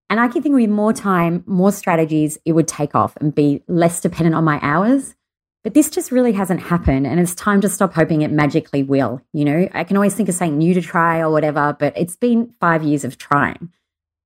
And 0.10 0.20
I 0.20 0.28
can 0.28 0.42
think 0.42 0.56
with 0.56 0.70
more 0.70 0.92
time, 0.92 1.44
more 1.46 1.72
strategies, 1.72 2.40
it 2.46 2.54
would 2.54 2.68
take 2.68 2.96
off 2.96 3.16
and 3.18 3.34
be 3.34 3.64
less 3.68 4.02
dependent 4.02 4.36
on 4.36 4.44
my 4.44 4.60
hours 4.64 5.16
but 5.64 5.74
this 5.74 5.90
just 5.90 6.12
really 6.12 6.32
hasn't 6.32 6.62
happened. 6.62 7.06
And 7.06 7.20
it's 7.20 7.36
time 7.36 7.62
to 7.62 7.70
stop 7.70 7.94
hoping 7.94 8.22
it 8.22 8.32
magically 8.32 8.84
will. 8.84 9.22
You 9.34 9.46
know, 9.46 9.70
I 9.74 9.84
can 9.84 9.98
always 9.98 10.16
think 10.16 10.30
of 10.30 10.36
something 10.36 10.58
new 10.58 10.74
to 10.74 10.82
try 10.82 11.20
or 11.20 11.32
whatever, 11.32 11.76
but 11.78 11.94
it's 11.98 12.16
been 12.16 12.54
five 12.60 12.84
years 12.84 13.04
of 13.04 13.18
trying. 13.18 13.72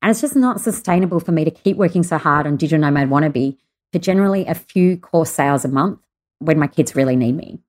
And 0.03 0.11
it's 0.11 0.19
just 0.19 0.35
not 0.35 0.59
sustainable 0.59 1.21
for 1.21 1.31
me 1.31 1.45
to 1.45 1.51
keep 1.51 1.77
working 1.77 2.03
so 2.03 2.17
hard 2.17 2.45
on 2.45 2.57
Digital 2.57 2.81
Nomad 2.81 3.09
Wannabe 3.09 3.55
for 3.93 3.99
generally 3.99 4.45
a 4.45 4.53
few 4.53 4.97
course 4.97 5.31
sales 5.31 5.63
a 5.63 5.69
month 5.69 6.01
when 6.39 6.59
my 6.59 6.67
kids 6.67 6.93
really 6.93 7.15
need 7.15 7.37
me. 7.37 7.59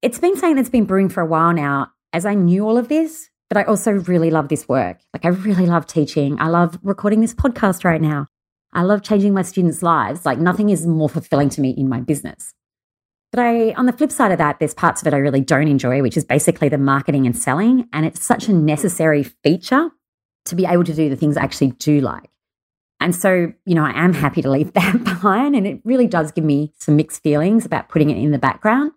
It's 0.00 0.18
been 0.18 0.34
something 0.38 0.56
that's 0.56 0.70
been 0.70 0.86
brewing 0.86 1.10
for 1.10 1.20
a 1.20 1.26
while 1.26 1.52
now, 1.52 1.92
as 2.14 2.24
I 2.24 2.32
knew 2.32 2.66
all 2.66 2.78
of 2.78 2.88
this, 2.88 3.28
but 3.50 3.58
I 3.58 3.64
also 3.64 3.92
really 3.92 4.30
love 4.30 4.48
this 4.48 4.66
work. 4.66 5.00
Like, 5.12 5.26
I 5.26 5.28
really 5.28 5.66
love 5.66 5.86
teaching. 5.86 6.40
I 6.40 6.48
love 6.48 6.78
recording 6.82 7.20
this 7.20 7.34
podcast 7.34 7.84
right 7.84 8.00
now. 8.00 8.28
I 8.72 8.82
love 8.82 9.02
changing 9.02 9.34
my 9.34 9.42
students' 9.42 9.82
lives. 9.82 10.24
Like 10.24 10.38
nothing 10.38 10.70
is 10.70 10.86
more 10.86 11.10
fulfilling 11.10 11.50
to 11.50 11.60
me 11.60 11.70
in 11.70 11.86
my 11.86 12.00
business. 12.00 12.54
But 13.30 13.40
I, 13.40 13.72
on 13.72 13.84
the 13.84 13.92
flip 13.92 14.10
side 14.10 14.32
of 14.32 14.38
that, 14.38 14.58
there's 14.58 14.72
parts 14.72 15.02
of 15.02 15.06
it 15.06 15.12
I 15.12 15.18
really 15.18 15.42
don't 15.42 15.68
enjoy, 15.68 16.00
which 16.00 16.16
is 16.16 16.24
basically 16.24 16.70
the 16.70 16.78
marketing 16.78 17.26
and 17.26 17.36
selling. 17.36 17.90
And 17.92 18.06
it's 18.06 18.24
such 18.24 18.48
a 18.48 18.54
necessary 18.54 19.22
feature 19.22 19.90
to 20.46 20.54
be 20.54 20.66
able 20.66 20.84
to 20.84 20.94
do 20.94 21.08
the 21.08 21.16
things 21.16 21.36
I 21.36 21.42
actually 21.42 21.72
do 21.72 22.00
like. 22.00 22.30
And 23.00 23.16
so, 23.16 23.52
you 23.64 23.74
know, 23.74 23.84
I 23.84 23.92
am 23.98 24.12
happy 24.12 24.42
to 24.42 24.50
leave 24.50 24.72
that 24.74 25.04
behind. 25.04 25.56
And 25.56 25.66
it 25.66 25.80
really 25.84 26.06
does 26.06 26.32
give 26.32 26.44
me 26.44 26.72
some 26.78 26.96
mixed 26.96 27.22
feelings 27.22 27.64
about 27.64 27.88
putting 27.88 28.10
it 28.10 28.18
in 28.18 28.30
the 28.30 28.38
background. 28.38 28.92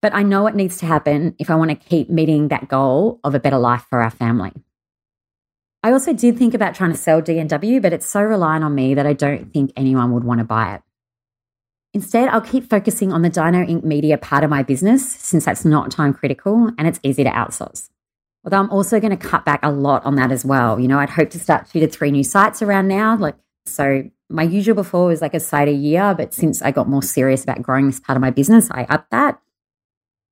But 0.00 0.14
I 0.14 0.22
know 0.22 0.46
it 0.48 0.56
needs 0.56 0.78
to 0.78 0.86
happen 0.86 1.36
if 1.38 1.48
I 1.48 1.54
want 1.54 1.70
to 1.70 1.76
keep 1.76 2.10
meeting 2.10 2.48
that 2.48 2.68
goal 2.68 3.20
of 3.22 3.34
a 3.34 3.40
better 3.40 3.58
life 3.58 3.86
for 3.88 4.02
our 4.02 4.10
family. 4.10 4.52
I 5.84 5.92
also 5.92 6.12
did 6.12 6.38
think 6.38 6.54
about 6.54 6.74
trying 6.74 6.92
to 6.92 6.96
sell 6.96 7.22
DNW, 7.22 7.80
but 7.82 7.92
it's 7.92 8.08
so 8.08 8.20
reliant 8.22 8.64
on 8.64 8.74
me 8.74 8.94
that 8.94 9.06
I 9.06 9.12
don't 9.12 9.52
think 9.52 9.72
anyone 9.76 10.12
would 10.12 10.24
want 10.24 10.38
to 10.38 10.44
buy 10.44 10.74
it. 10.74 10.82
Instead, 11.94 12.28
I'll 12.28 12.40
keep 12.40 12.68
focusing 12.70 13.12
on 13.12 13.22
the 13.22 13.28
Dino 13.28 13.64
Inc. 13.64 13.84
media 13.84 14.16
part 14.16 14.44
of 14.44 14.50
my 14.50 14.62
business 14.62 15.08
since 15.08 15.44
that's 15.44 15.64
not 15.64 15.90
time 15.90 16.14
critical 16.14 16.70
and 16.78 16.88
it's 16.88 17.00
easy 17.02 17.22
to 17.24 17.30
outsource. 17.30 17.90
Although 18.44 18.58
I'm 18.58 18.70
also 18.70 18.98
going 18.98 19.16
to 19.16 19.28
cut 19.28 19.44
back 19.44 19.60
a 19.62 19.70
lot 19.70 20.04
on 20.04 20.16
that 20.16 20.32
as 20.32 20.44
well. 20.44 20.80
You 20.80 20.88
know, 20.88 20.98
I'd 20.98 21.10
hope 21.10 21.30
to 21.30 21.38
start 21.38 21.68
two 21.70 21.80
to 21.80 21.86
three 21.86 22.10
new 22.10 22.24
sites 22.24 22.60
around 22.60 22.88
now. 22.88 23.16
Like, 23.16 23.36
so 23.66 24.10
my 24.28 24.42
usual 24.42 24.74
before 24.74 25.06
was 25.06 25.20
like 25.20 25.34
a 25.34 25.40
site 25.40 25.68
a 25.68 25.72
year, 25.72 26.14
but 26.14 26.34
since 26.34 26.60
I 26.62 26.72
got 26.72 26.88
more 26.88 27.02
serious 27.02 27.44
about 27.44 27.62
growing 27.62 27.86
this 27.86 28.00
part 28.00 28.16
of 28.16 28.20
my 28.20 28.30
business, 28.30 28.68
I 28.70 28.84
upped 28.84 29.10
that. 29.10 29.40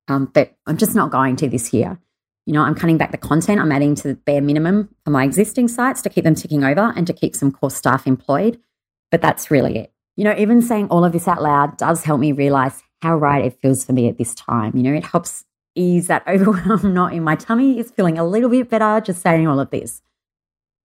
Um, 0.08 0.30
but 0.32 0.56
I'm 0.66 0.76
just 0.76 0.96
not 0.96 1.10
going 1.10 1.36
to 1.36 1.48
this 1.48 1.72
year. 1.72 2.00
You 2.46 2.54
know, 2.54 2.62
I'm 2.62 2.74
cutting 2.74 2.98
back 2.98 3.12
the 3.12 3.18
content. 3.18 3.60
I'm 3.60 3.70
adding 3.70 3.94
to 3.96 4.08
the 4.08 4.14
bare 4.14 4.40
minimum 4.40 4.88
for 5.04 5.10
my 5.10 5.22
existing 5.22 5.68
sites 5.68 6.02
to 6.02 6.08
keep 6.08 6.24
them 6.24 6.34
ticking 6.34 6.64
over 6.64 6.92
and 6.96 7.06
to 7.06 7.12
keep 7.12 7.36
some 7.36 7.52
core 7.52 7.70
staff 7.70 8.08
employed. 8.08 8.58
But 9.12 9.22
that's 9.22 9.52
really 9.52 9.78
it. 9.78 9.92
You 10.16 10.24
know, 10.24 10.34
even 10.36 10.62
saying 10.62 10.88
all 10.88 11.04
of 11.04 11.12
this 11.12 11.28
out 11.28 11.42
loud 11.42 11.76
does 11.76 12.02
help 12.02 12.20
me 12.20 12.32
realize 12.32 12.82
how 13.02 13.16
right 13.16 13.44
it 13.44 13.58
feels 13.62 13.84
for 13.84 13.92
me 13.92 14.08
at 14.08 14.18
this 14.18 14.34
time. 14.34 14.76
You 14.76 14.82
know, 14.82 14.94
it 14.94 15.04
helps 15.04 15.44
ease 15.74 16.08
that 16.08 16.26
overwhelm 16.26 16.94
knot 16.94 17.12
in 17.12 17.22
my 17.22 17.36
tummy 17.36 17.78
is 17.78 17.90
feeling 17.90 18.18
a 18.18 18.26
little 18.26 18.50
bit 18.50 18.68
better 18.68 19.00
just 19.00 19.22
saying 19.22 19.46
all 19.46 19.60
of 19.60 19.70
this. 19.70 20.02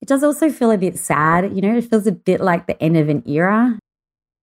It 0.00 0.08
does 0.08 0.22
also 0.22 0.50
feel 0.50 0.70
a 0.70 0.78
bit 0.78 0.98
sad. 0.98 1.54
You 1.54 1.62
know, 1.62 1.76
it 1.76 1.88
feels 1.88 2.06
a 2.06 2.12
bit 2.12 2.40
like 2.40 2.66
the 2.66 2.80
end 2.82 2.96
of 2.96 3.08
an 3.08 3.22
era. 3.26 3.78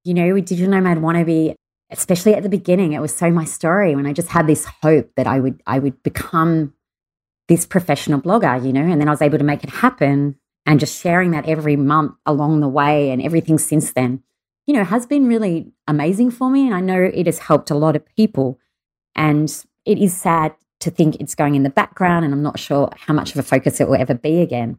You 0.04 0.14
know, 0.14 0.34
with 0.34 0.46
Digital 0.46 0.72
Nomad 0.72 0.98
Wannabe, 0.98 1.54
especially 1.92 2.34
at 2.34 2.42
the 2.42 2.50
beginning, 2.50 2.94
it 2.94 3.02
was 3.02 3.16
so 3.16 3.30
my 3.30 3.46
story 3.46 3.96
when 3.96 4.08
I 4.08 4.14
just 4.14 4.30
had 4.30 4.48
this 4.48 4.66
hope 4.82 5.12
that 5.16 5.28
I 5.28 5.40
would 5.40 5.62
I 5.68 5.78
would 5.78 6.02
become 6.02 6.74
this 7.48 7.66
professional 7.66 8.22
blogger, 8.22 8.66
you 8.66 8.74
know, 8.74 8.82
and 8.82 9.00
then 9.00 9.08
I 9.08 9.12
was 9.12 9.22
able 9.22 9.38
to 9.38 9.44
make 9.44 9.64
it 9.64 9.70
happen 9.70 10.38
and 10.66 10.80
just 10.80 11.00
sharing 11.00 11.32
that 11.32 11.48
every 11.48 11.76
month 11.76 12.14
along 12.26 12.62
the 12.62 12.68
way 12.68 13.12
and 13.12 13.22
everything 13.22 13.58
since 13.58 13.92
then 13.92 14.24
you 14.72 14.74
know, 14.74 14.84
has 14.84 15.06
been 15.06 15.28
really 15.28 15.72
amazing 15.88 16.32
for 16.32 16.50
me. 16.50 16.66
And 16.66 16.76
I 16.76 16.80
know 16.80 17.02
it 17.02 17.26
has 17.26 17.40
helped 17.40 17.72
a 17.72 17.76
lot 17.76 17.96
of 17.96 18.06
people. 18.16 18.60
And 19.16 19.54
it 19.86 19.98
is 19.98 20.16
sad 20.16 20.54
to 20.82 20.92
think 20.92 21.16
it's 21.16 21.36
going 21.36 21.56
in 21.56 21.64
the 21.64 21.70
background, 21.70 22.26
and 22.26 22.34
I'm 22.34 22.44
not 22.44 22.60
sure 22.60 22.90
how 22.96 23.14
much 23.14 23.32
of 23.32 23.38
a 23.38 23.44
focus 23.44 23.80
it 23.80 23.88
will 23.88 23.96
ever 23.96 24.14
be 24.14 24.42
again. 24.42 24.78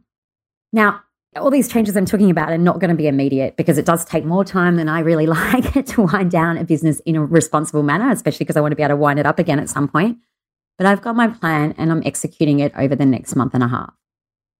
Now, 0.71 1.01
all 1.35 1.49
these 1.49 1.67
changes 1.67 1.95
I'm 1.95 2.05
talking 2.05 2.29
about 2.29 2.51
are 2.51 2.57
not 2.57 2.79
going 2.79 2.89
to 2.89 2.95
be 2.95 3.07
immediate 3.07 3.57
because 3.57 3.77
it 3.77 3.85
does 3.85 4.05
take 4.05 4.25
more 4.25 4.43
time 4.43 4.75
than 4.75 4.89
I 4.89 4.99
really 4.99 5.25
like 5.27 5.85
to 5.85 6.01
wind 6.01 6.31
down 6.31 6.57
a 6.57 6.63
business 6.63 6.99
in 7.05 7.15
a 7.15 7.25
responsible 7.25 7.83
manner, 7.83 8.11
especially 8.11 8.43
because 8.43 8.57
I 8.57 8.61
want 8.61 8.71
to 8.71 8.75
be 8.75 8.83
able 8.83 8.95
to 8.95 8.97
wind 8.97 9.19
it 9.19 9.25
up 9.25 9.39
again 9.39 9.59
at 9.59 9.69
some 9.69 9.87
point. 9.87 10.17
But 10.77 10.87
I've 10.87 11.01
got 11.01 11.15
my 11.15 11.27
plan 11.27 11.75
and 11.77 11.91
I'm 11.91 12.03
executing 12.05 12.59
it 12.59 12.73
over 12.75 12.95
the 12.95 13.05
next 13.05 13.35
month 13.35 13.53
and 13.53 13.63
a 13.63 13.67
half. 13.67 13.93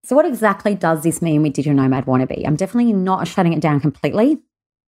So, 0.04 0.14
what 0.14 0.26
exactly 0.26 0.74
does 0.74 1.02
this 1.02 1.22
mean 1.22 1.42
with 1.42 1.54
Digital 1.54 1.76
Nomad 1.76 2.06
Wannabe? 2.06 2.46
I'm 2.46 2.56
definitely 2.56 2.92
not 2.92 3.26
shutting 3.26 3.52
it 3.52 3.60
down 3.60 3.80
completely 3.80 4.38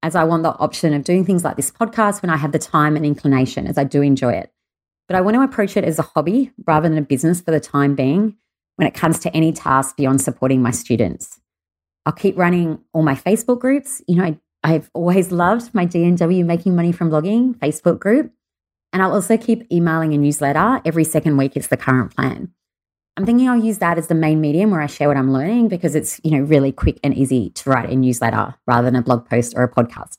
as 0.03 0.15
I 0.15 0.25
want 0.25 0.43
the 0.43 0.55
option 0.57 0.93
of 0.93 1.05
doing 1.05 1.25
things 1.25 1.43
like 1.43 1.57
this 1.57 1.71
podcast 1.71 2.23
when 2.23 2.31
I 2.31 2.37
have 2.37 2.53
the 2.53 2.59
time 2.59 2.97
and 2.97 3.07
inclination, 3.07 3.67
as 3.67 3.79
I 3.79 3.85
do 3.85 4.03
enjoy 4.03 4.35
it. 4.35 4.53
But 5.09 5.17
I 5.17 5.21
want 5.21 5.35
to 5.37 5.43
approach 5.43 5.77
it 5.77 5.85
as 5.85 5.99
a 5.99 6.03
hobby 6.03 6.53
rather 6.67 6.89
than 6.89 6.99
a 6.99 7.03
business 7.03 7.41
for 7.41 7.51
the 7.51 7.61
time 7.61 7.95
being 7.95 8.37
when 8.77 8.89
it 8.89 8.95
comes 8.95 9.19
to 9.21 9.35
any 9.35 9.53
task 9.53 9.97
beyond 9.97 10.21
supporting 10.21 10.63
my 10.63 10.71
students. 10.71 11.41
I'll 12.05 12.13
keep 12.13 12.37
running 12.37 12.79
all 12.93 13.03
my 13.03 13.15
Facebook 13.15 13.61
groups. 13.61 14.03
You 14.07 14.17
know, 14.17 14.25
I, 14.25 14.39
I've 14.63 14.91
always 14.95 15.33
loved 15.33 15.75
my 15.75 15.87
DNW 15.87 16.45
Making 16.45 16.77
Money 16.77 16.93
from 16.93 17.11
Blogging 17.11 17.55
Facebook 17.57 17.99
group. 17.99 18.33
And 18.93 19.03
I'll 19.03 19.13
also 19.13 19.37
keep 19.37 19.71
emailing 19.73 20.15
a 20.15 20.19
newsletter 20.19 20.81
every 20.85 21.05
second 21.05 21.37
week, 21.37 21.57
is 21.57 21.69
the 21.69 21.77
current 21.77 22.15
plan. 22.15 22.53
I'm 23.17 23.25
thinking 23.25 23.49
I'll 23.49 23.59
use 23.59 23.79
that 23.79 23.99
as 23.99 24.09
the 24.09 24.15
main 24.15 24.41
medium 24.41 24.71
where 24.71 24.81
I 24.81 24.87
share 24.87 25.09
what 25.09 25.17
I'm 25.17 25.33
learning 25.33 25.69
because 25.69 25.95
it's, 25.95 26.21
you 26.23 26.31
know, 26.31 26.41
really 26.41 26.71
quick 26.71 27.01
and 27.03 27.15
easy 27.15 27.51
to 27.51 27.71
write 27.71 27.91
a 27.91 27.97
newsletter 27.97 28.55
rather 28.67 28.85
than 28.85 28.97
a 28.97 29.03
blog 29.03 29.29
post 29.29 29.55
or 29.57 29.63
a 29.63 29.71
podcast. 29.71 30.19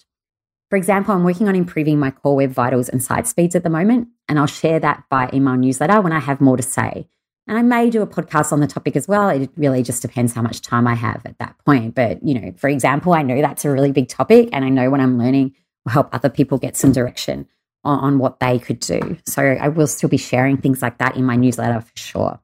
For 0.69 0.75
example, 0.75 1.13
I'm 1.13 1.23
working 1.23 1.47
on 1.47 1.55
improving 1.55 1.97
my 1.97 2.11
core 2.11 2.35
web 2.35 2.51
vitals 2.51 2.89
and 2.89 3.01
site 3.01 3.27
speeds 3.27 3.55
at 3.55 3.63
the 3.63 3.69
moment, 3.69 4.09
and 4.27 4.37
I'll 4.37 4.47
share 4.47 4.79
that 4.79 5.03
by 5.09 5.29
email 5.33 5.55
newsletter 5.55 6.01
when 6.01 6.11
I 6.11 6.19
have 6.19 6.41
more 6.41 6.57
to 6.57 6.63
say. 6.63 7.07
And 7.47 7.57
I 7.57 7.61
may 7.61 7.89
do 7.89 8.01
a 8.01 8.07
podcast 8.07 8.51
on 8.51 8.59
the 8.59 8.67
topic 8.67 8.97
as 8.97 9.07
well. 9.07 9.29
It 9.29 9.49
really 9.55 9.81
just 9.81 10.01
depends 10.01 10.33
how 10.33 10.41
much 10.41 10.61
time 10.61 10.85
I 10.85 10.95
have 10.95 11.25
at 11.25 11.39
that 11.39 11.55
point. 11.65 11.95
But, 11.95 12.21
you 12.21 12.33
know, 12.39 12.53
for 12.57 12.69
example, 12.69 13.13
I 13.13 13.21
know 13.21 13.41
that's 13.41 13.63
a 13.63 13.71
really 13.71 13.93
big 13.93 14.09
topic, 14.09 14.49
and 14.51 14.65
I 14.65 14.69
know 14.69 14.89
what 14.89 14.99
I'm 14.99 15.17
learning 15.17 15.55
will 15.85 15.93
help 15.93 16.09
other 16.13 16.29
people 16.29 16.57
get 16.57 16.75
some 16.75 16.91
direction 16.91 17.47
on, 17.85 17.99
on 17.99 18.19
what 18.19 18.41
they 18.41 18.59
could 18.59 18.81
do. 18.81 19.17
So 19.25 19.41
I 19.41 19.69
will 19.69 19.87
still 19.87 20.09
be 20.09 20.17
sharing 20.17 20.57
things 20.57 20.81
like 20.81 20.97
that 20.97 21.15
in 21.15 21.23
my 21.23 21.37
newsletter 21.37 21.79
for 21.79 21.95
sure. 21.95 22.39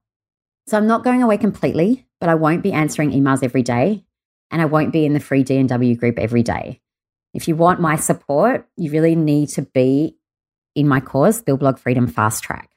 So 0.67 0.77
I'm 0.77 0.87
not 0.87 1.03
going 1.03 1.21
away 1.21 1.37
completely, 1.37 2.07
but 2.21 2.29
I 2.29 2.35
won't 2.35 2.63
be 2.63 2.71
answering 2.71 3.11
emails 3.11 3.43
every 3.43 3.63
day 3.63 4.05
and 4.49 4.61
I 4.61 4.65
won't 4.65 4.93
be 4.93 5.05
in 5.05 5.13
the 5.13 5.19
free 5.19 5.43
DNW 5.43 5.99
group 5.99 6.17
every 6.17 6.43
day. 6.43 6.79
If 7.33 7.47
you 7.47 7.55
want 7.55 7.81
my 7.81 7.95
support, 7.95 8.67
you 8.77 8.91
really 8.91 9.15
need 9.15 9.49
to 9.49 9.63
be 9.63 10.17
in 10.75 10.87
my 10.87 10.99
course, 10.99 11.41
Build 11.41 11.59
Blog 11.59 11.77
Freedom 11.77 12.07
Fast 12.07 12.43
Track. 12.43 12.69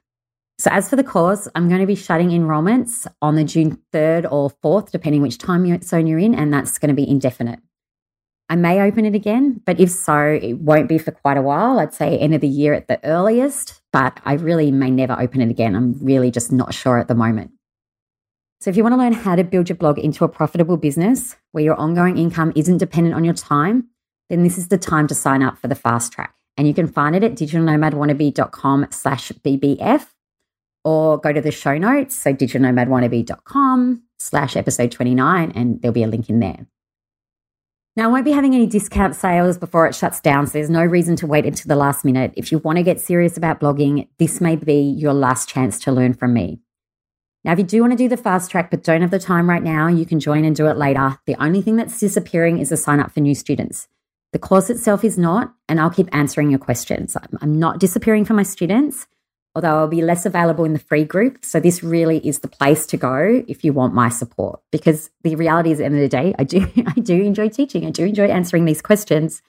So, 0.59 0.71
as 0.71 0.89
for 0.89 0.97
the 0.97 1.05
course, 1.05 1.49
I'm 1.55 1.69
going 1.69 1.83
to 1.83 1.87
be 1.87 1.95
shutting 1.95 2.31
enrollments 2.31 3.07
on 3.21 3.37
the 3.37 3.45
June 3.45 3.79
3rd 3.93 4.31
or 4.31 4.51
4th, 4.65 4.91
depending 4.91 5.21
which 5.21 5.39
time 5.39 5.81
zone 5.83 6.07
you're 6.07 6.19
in, 6.19 6.35
and 6.35 6.53
that's 6.53 6.79
going 6.79 6.89
to 6.89 6.95
be 6.95 7.09
indefinite. 7.09 7.61
I 8.49 8.57
may 8.57 8.81
open 8.81 9.05
it 9.05 9.15
again, 9.15 9.61
but 9.67 9.81
if 9.81 9.91
so, 9.91 10.39
it 10.41 10.55
won't 10.55 10.89
be 10.89 10.99
for 10.99 11.11
quite 11.11 11.37
a 11.37 11.43
while. 11.43 11.79
I'd 11.79 11.93
say 11.93 12.17
end 12.17 12.35
of 12.35 12.41
the 12.41 12.49
year 12.49 12.73
at 12.73 12.89
the 12.89 13.05
earliest, 13.05 13.83
but 13.93 14.21
I 14.25 14.35
really 14.35 14.71
may 14.71 14.91
never 14.91 15.19
open 15.21 15.43
it 15.43 15.51
again. 15.51 15.75
I'm 15.75 15.99
really 16.01 16.31
just 16.31 16.53
not 16.53 16.73
sure 16.73 16.99
at 16.99 17.09
the 17.09 17.15
moment. 17.15 17.51
So, 18.63 18.71
if 18.71 18.77
you 18.79 18.83
want 18.83 18.95
to 18.95 18.99
learn 18.99 19.13
how 19.13 19.37
to 19.37 19.45
build 19.45 19.69
your 19.69 19.77
blog 19.77 19.99
into 19.99 20.25
a 20.25 20.29
profitable 20.29 20.79
business 20.79 21.37
where 21.53 21.65
your 21.65 21.75
ongoing 21.75 22.17
income 22.17 22.53
isn't 22.57 22.79
dependent 22.79 23.15
on 23.15 23.25
your 23.25 23.35
time, 23.35 23.89
then 24.28 24.42
this 24.42 24.59
is 24.59 24.68
the 24.68 24.78
time 24.78 25.06
to 25.09 25.14
sign 25.14 25.42
up 25.42 25.59
for 25.59 25.68
the 25.68 25.75
fast 25.75 26.12
track. 26.12 26.35
And 26.56 26.66
you 26.66 26.75
can 26.75 26.87
find 26.87 27.14
it 27.14 27.23
at 27.23 27.33
digitalnomadwannabe.com 27.33 28.88
slash 28.90 29.30
BBF 29.45 30.06
or 30.85 31.18
go 31.18 31.33
to 31.33 31.40
the 31.40 31.50
show 31.50 31.76
notes. 31.76 32.16
So 32.16 32.33
digitalnomadwannabe.com 32.33 34.02
slash 34.18 34.56
episode 34.56 34.90
29, 34.92 35.52
and 35.54 35.80
there'll 35.83 35.92
be 35.92 36.02
a 36.02 36.09
link 36.09 36.30
in 36.30 36.40
there. 36.40 36.66
Now, 37.97 38.04
I 38.04 38.12
won't 38.12 38.26
be 38.26 38.33
having 38.33 38.54
any 38.54 38.66
discount 38.66 39.16
sales 39.16 39.56
before 39.56 39.87
it 39.87 39.95
shuts 39.95 40.21
down, 40.21 40.47
so 40.47 40.52
there's 40.52 40.68
no 40.68 40.85
reason 40.85 41.16
to 41.16 41.26
wait 41.26 41.47
until 41.47 41.68
the 41.68 41.76
last 41.76 42.04
minute. 42.04 42.33
If 42.37 42.52
you 42.52 42.59
want 42.59 42.76
to 42.76 42.83
get 42.83 43.00
serious 43.00 43.38
about 43.38 43.59
blogging, 43.59 44.06
this 44.18 44.38
may 44.38 44.54
be 44.54 44.75
your 44.75 45.14
last 45.14 45.49
chance 45.49 45.80
to 45.80 45.92
learn 45.92 46.12
from 46.12 46.35
me. 46.35 46.61
Now, 47.42 47.52
if 47.52 47.59
you 47.59 47.64
do 47.64 47.80
want 47.80 47.92
to 47.92 47.97
do 47.97 48.09
the 48.09 48.18
fast 48.18 48.50
track 48.50 48.71
but 48.71 48.83
don't 48.83 49.00
have 49.00 49.11
the 49.11 49.18
time 49.18 49.49
right 49.49 49.62
now, 49.62 49.88
you 49.88 50.04
can 50.04 50.21
join 50.21 50.45
and 50.45 50.54
do 50.54 50.66
it 50.66 50.76
later. 50.76 51.18
The 51.26 51.42
only 51.42 51.62
thing 51.62 51.76
that's 51.76 51.99
disappearing 51.99 52.59
is 52.59 52.68
the 52.68 52.76
sign 52.76 53.00
up 53.00 53.12
for 53.12 53.21
new 53.21 53.35
students. 53.35 53.88
The 54.37 54.40
course 54.40 54.69
itself 54.69 55.02
is 55.02 55.16
not, 55.16 55.55
and 55.66 55.81
I'll 55.81 55.88
keep 55.88 56.14
answering 56.14 56.50
your 56.50 56.59
questions. 56.59 57.16
I'm 57.40 57.59
not 57.59 57.81
disappearing 57.81 58.26
for 58.26 58.35
my 58.35 58.43
students, 58.43 59.07
although 59.55 59.78
I'll 59.78 59.88
be 59.88 60.02
less 60.02 60.26
available 60.26 60.66
in 60.66 60.75
the 60.75 60.78
free 60.78 61.05
group. 61.05 61.43
So 61.43 61.59
this 61.59 61.83
really 61.83 62.19
is 62.19 62.40
the 62.40 62.49
place 62.49 62.85
to 62.88 62.99
go 62.99 63.43
if 63.49 63.64
you 63.64 63.73
want 63.73 63.95
my 63.95 64.11
support. 64.11 64.61
Because 64.71 65.09
the 65.23 65.37
reality 65.37 65.71
is, 65.71 65.81
at 65.81 65.85
the 65.85 65.85
end 65.87 65.95
of 65.95 66.02
the 66.02 66.09
day, 66.11 66.35
I 66.38 66.45
do 66.45 66.71
I 66.87 67.00
do 67.00 67.19
enjoy 67.23 67.49
teaching. 67.49 67.87
I 67.87 67.90
do 67.90 68.05
enjoy 68.05 68.26
answering 68.26 68.66
these 68.66 68.83
questions, 68.83 69.40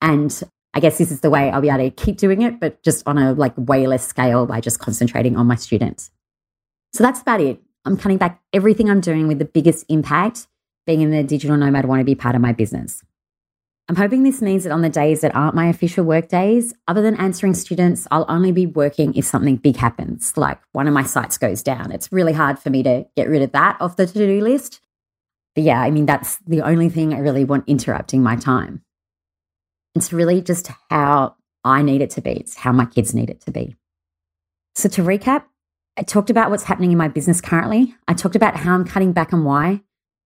and 0.00 0.42
I 0.72 0.80
guess 0.80 0.96
this 0.96 1.12
is 1.12 1.20
the 1.20 1.28
way 1.28 1.50
I'll 1.50 1.60
be 1.60 1.68
able 1.68 1.80
to 1.80 1.90
keep 1.90 2.16
doing 2.16 2.40
it, 2.40 2.58
but 2.58 2.82
just 2.82 3.06
on 3.06 3.18
a 3.18 3.34
like 3.34 3.52
way 3.58 3.86
less 3.86 4.08
scale 4.08 4.46
by 4.46 4.62
just 4.62 4.78
concentrating 4.78 5.36
on 5.36 5.46
my 5.46 5.56
students. 5.56 6.10
So 6.94 7.04
that's 7.04 7.20
about 7.20 7.42
it. 7.42 7.60
I'm 7.84 7.98
cutting 7.98 8.16
back 8.16 8.40
everything 8.54 8.88
I'm 8.88 9.02
doing 9.02 9.28
with 9.28 9.38
the 9.38 9.44
biggest 9.44 9.84
impact 9.90 10.46
being 10.86 11.02
in 11.02 11.10
the 11.10 11.22
digital 11.22 11.58
nomad 11.58 11.84
wannabe 11.84 12.18
part 12.18 12.34
of 12.34 12.40
my 12.40 12.54
business. 12.54 13.02
I'm 13.92 13.96
hoping 13.96 14.22
this 14.22 14.40
means 14.40 14.64
that 14.64 14.72
on 14.72 14.80
the 14.80 14.88
days 14.88 15.20
that 15.20 15.36
aren't 15.36 15.54
my 15.54 15.66
official 15.66 16.02
work 16.02 16.28
days, 16.28 16.72
other 16.88 17.02
than 17.02 17.14
answering 17.16 17.52
students, 17.52 18.08
I'll 18.10 18.24
only 18.26 18.50
be 18.50 18.64
working 18.64 19.14
if 19.14 19.26
something 19.26 19.56
big 19.56 19.76
happens, 19.76 20.34
like 20.34 20.58
one 20.72 20.88
of 20.88 20.94
my 20.94 21.02
sites 21.02 21.36
goes 21.36 21.62
down. 21.62 21.92
It's 21.92 22.10
really 22.10 22.32
hard 22.32 22.58
for 22.58 22.70
me 22.70 22.82
to 22.84 23.04
get 23.16 23.28
rid 23.28 23.42
of 23.42 23.52
that 23.52 23.76
off 23.82 23.96
the 23.96 24.06
to 24.06 24.14
do 24.14 24.40
list. 24.40 24.80
But 25.54 25.64
yeah, 25.64 25.82
I 25.82 25.90
mean, 25.90 26.06
that's 26.06 26.38
the 26.46 26.62
only 26.62 26.88
thing 26.88 27.12
I 27.12 27.18
really 27.18 27.44
want 27.44 27.68
interrupting 27.68 28.22
my 28.22 28.34
time. 28.34 28.80
It's 29.94 30.10
really 30.10 30.40
just 30.40 30.70
how 30.88 31.36
I 31.62 31.82
need 31.82 32.00
it 32.00 32.08
to 32.12 32.22
be, 32.22 32.30
it's 32.30 32.54
how 32.54 32.72
my 32.72 32.86
kids 32.86 33.14
need 33.14 33.28
it 33.28 33.42
to 33.42 33.50
be. 33.50 33.76
So 34.74 34.88
to 34.88 35.02
recap, 35.02 35.44
I 35.98 36.02
talked 36.04 36.30
about 36.30 36.48
what's 36.48 36.64
happening 36.64 36.92
in 36.92 36.98
my 36.98 37.08
business 37.08 37.42
currently. 37.42 37.94
I 38.08 38.14
talked 38.14 38.36
about 38.36 38.56
how 38.56 38.72
I'm 38.72 38.86
cutting 38.86 39.12
back 39.12 39.34
and 39.34 39.44
why. 39.44 39.82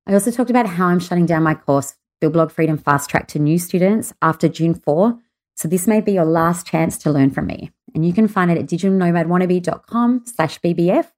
I 0.06 0.14
also 0.14 0.30
talked 0.30 0.50
about 0.50 0.68
how 0.68 0.87
I'm 0.87 1.00
shutting 1.00 1.26
down 1.26 1.42
my 1.42 1.54
course, 1.54 1.96
Build 2.20 2.32
Blog 2.32 2.50
Freedom 2.50 2.78
Fast 2.78 3.11
Track 3.11 3.28
to 3.28 3.38
new 3.38 3.58
students 3.58 4.12
after 4.23 4.49
June 4.49 4.75
4 4.75 5.18
So 5.56 5.68
this 5.68 5.87
may 5.87 6.00
be 6.00 6.12
your 6.12 6.25
last 6.25 6.66
chance 6.66 6.99
to 6.99 7.11
learn 7.11 7.30
from 7.30 7.46
me. 7.46 7.73
And 7.94 8.06
you 8.06 8.12
can 8.12 8.28
find 8.28 8.50
it 8.50 8.58
at 8.58 8.66
digitalnomadwannabe.com 8.66 10.25
slash 10.26 10.61
BBF 10.61 11.11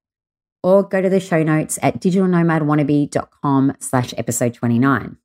or 0.62 0.82
go 0.84 1.02
to 1.02 1.10
the 1.10 1.20
show 1.20 1.42
notes 1.42 1.78
at 1.82 2.00
digitalnomadwannabe.com 2.00 3.76
slash 3.80 4.14
episode 4.16 4.54
29. 4.54 5.16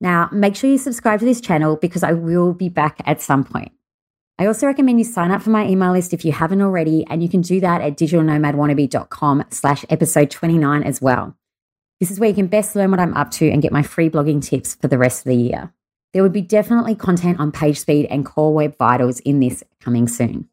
Now, 0.00 0.28
make 0.30 0.54
sure 0.54 0.70
you 0.70 0.78
subscribe 0.78 1.18
to 1.18 1.24
this 1.24 1.40
channel 1.40 1.76
because 1.76 2.04
I 2.04 2.12
will 2.12 2.52
be 2.54 2.68
back 2.68 3.00
at 3.04 3.20
some 3.20 3.42
point. 3.42 3.72
I 4.38 4.46
also 4.46 4.68
recommend 4.68 5.00
you 5.00 5.04
sign 5.04 5.32
up 5.32 5.42
for 5.42 5.50
my 5.50 5.66
email 5.66 5.90
list 5.90 6.14
if 6.14 6.24
you 6.24 6.30
haven't 6.30 6.62
already, 6.62 7.04
and 7.10 7.24
you 7.24 7.28
can 7.28 7.40
do 7.40 7.58
that 7.58 7.80
at 7.80 7.96
digitalnomadwannabe.com 7.96 9.44
slash 9.50 9.84
episode 9.90 10.30
29 10.30 10.84
as 10.84 11.02
well. 11.02 11.37
This 12.00 12.12
is 12.12 12.20
where 12.20 12.28
you 12.28 12.34
can 12.34 12.46
best 12.46 12.76
learn 12.76 12.92
what 12.92 13.00
I'm 13.00 13.14
up 13.14 13.32
to 13.32 13.50
and 13.50 13.60
get 13.60 13.72
my 13.72 13.82
free 13.82 14.08
blogging 14.08 14.40
tips 14.40 14.76
for 14.76 14.86
the 14.86 14.96
rest 14.96 15.26
of 15.26 15.30
the 15.30 15.34
year. 15.34 15.72
There 16.12 16.22
would 16.22 16.32
be 16.32 16.42
definitely 16.42 16.94
content 16.94 17.40
on 17.40 17.50
page 17.50 17.80
speed 17.80 18.06
and 18.08 18.24
core 18.24 18.54
web 18.54 18.78
vitals 18.78 19.18
in 19.20 19.40
this 19.40 19.64
coming 19.80 20.06
soon. 20.06 20.48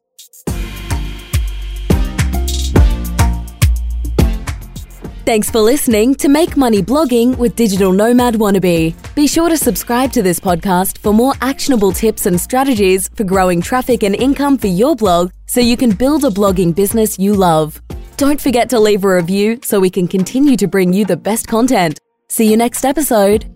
Thanks 5.24 5.48
for 5.48 5.60
listening 5.60 6.16
to 6.16 6.28
Make 6.28 6.56
Money 6.56 6.82
Blogging 6.82 7.36
with 7.36 7.54
Digital 7.54 7.92
Nomad 7.92 8.34
Wannabe. 8.34 8.94
Be 9.14 9.26
sure 9.28 9.48
to 9.48 9.56
subscribe 9.56 10.10
to 10.12 10.22
this 10.22 10.40
podcast 10.40 10.98
for 10.98 11.12
more 11.12 11.34
actionable 11.40 11.92
tips 11.92 12.26
and 12.26 12.40
strategies 12.40 13.08
for 13.14 13.22
growing 13.22 13.60
traffic 13.60 14.02
and 14.02 14.16
income 14.16 14.58
for 14.58 14.68
your 14.68 14.96
blog 14.96 15.30
so 15.46 15.60
you 15.60 15.76
can 15.76 15.90
build 15.90 16.24
a 16.24 16.28
blogging 16.28 16.74
business 16.74 17.20
you 17.20 17.34
love. 17.34 17.80
Don't 18.16 18.40
forget 18.40 18.70
to 18.70 18.80
leave 18.80 19.04
a 19.04 19.14
review 19.14 19.60
so 19.62 19.78
we 19.78 19.90
can 19.90 20.08
continue 20.08 20.56
to 20.56 20.66
bring 20.66 20.92
you 20.94 21.04
the 21.04 21.18
best 21.18 21.48
content. 21.48 22.00
See 22.28 22.50
you 22.50 22.56
next 22.56 22.84
episode. 22.84 23.55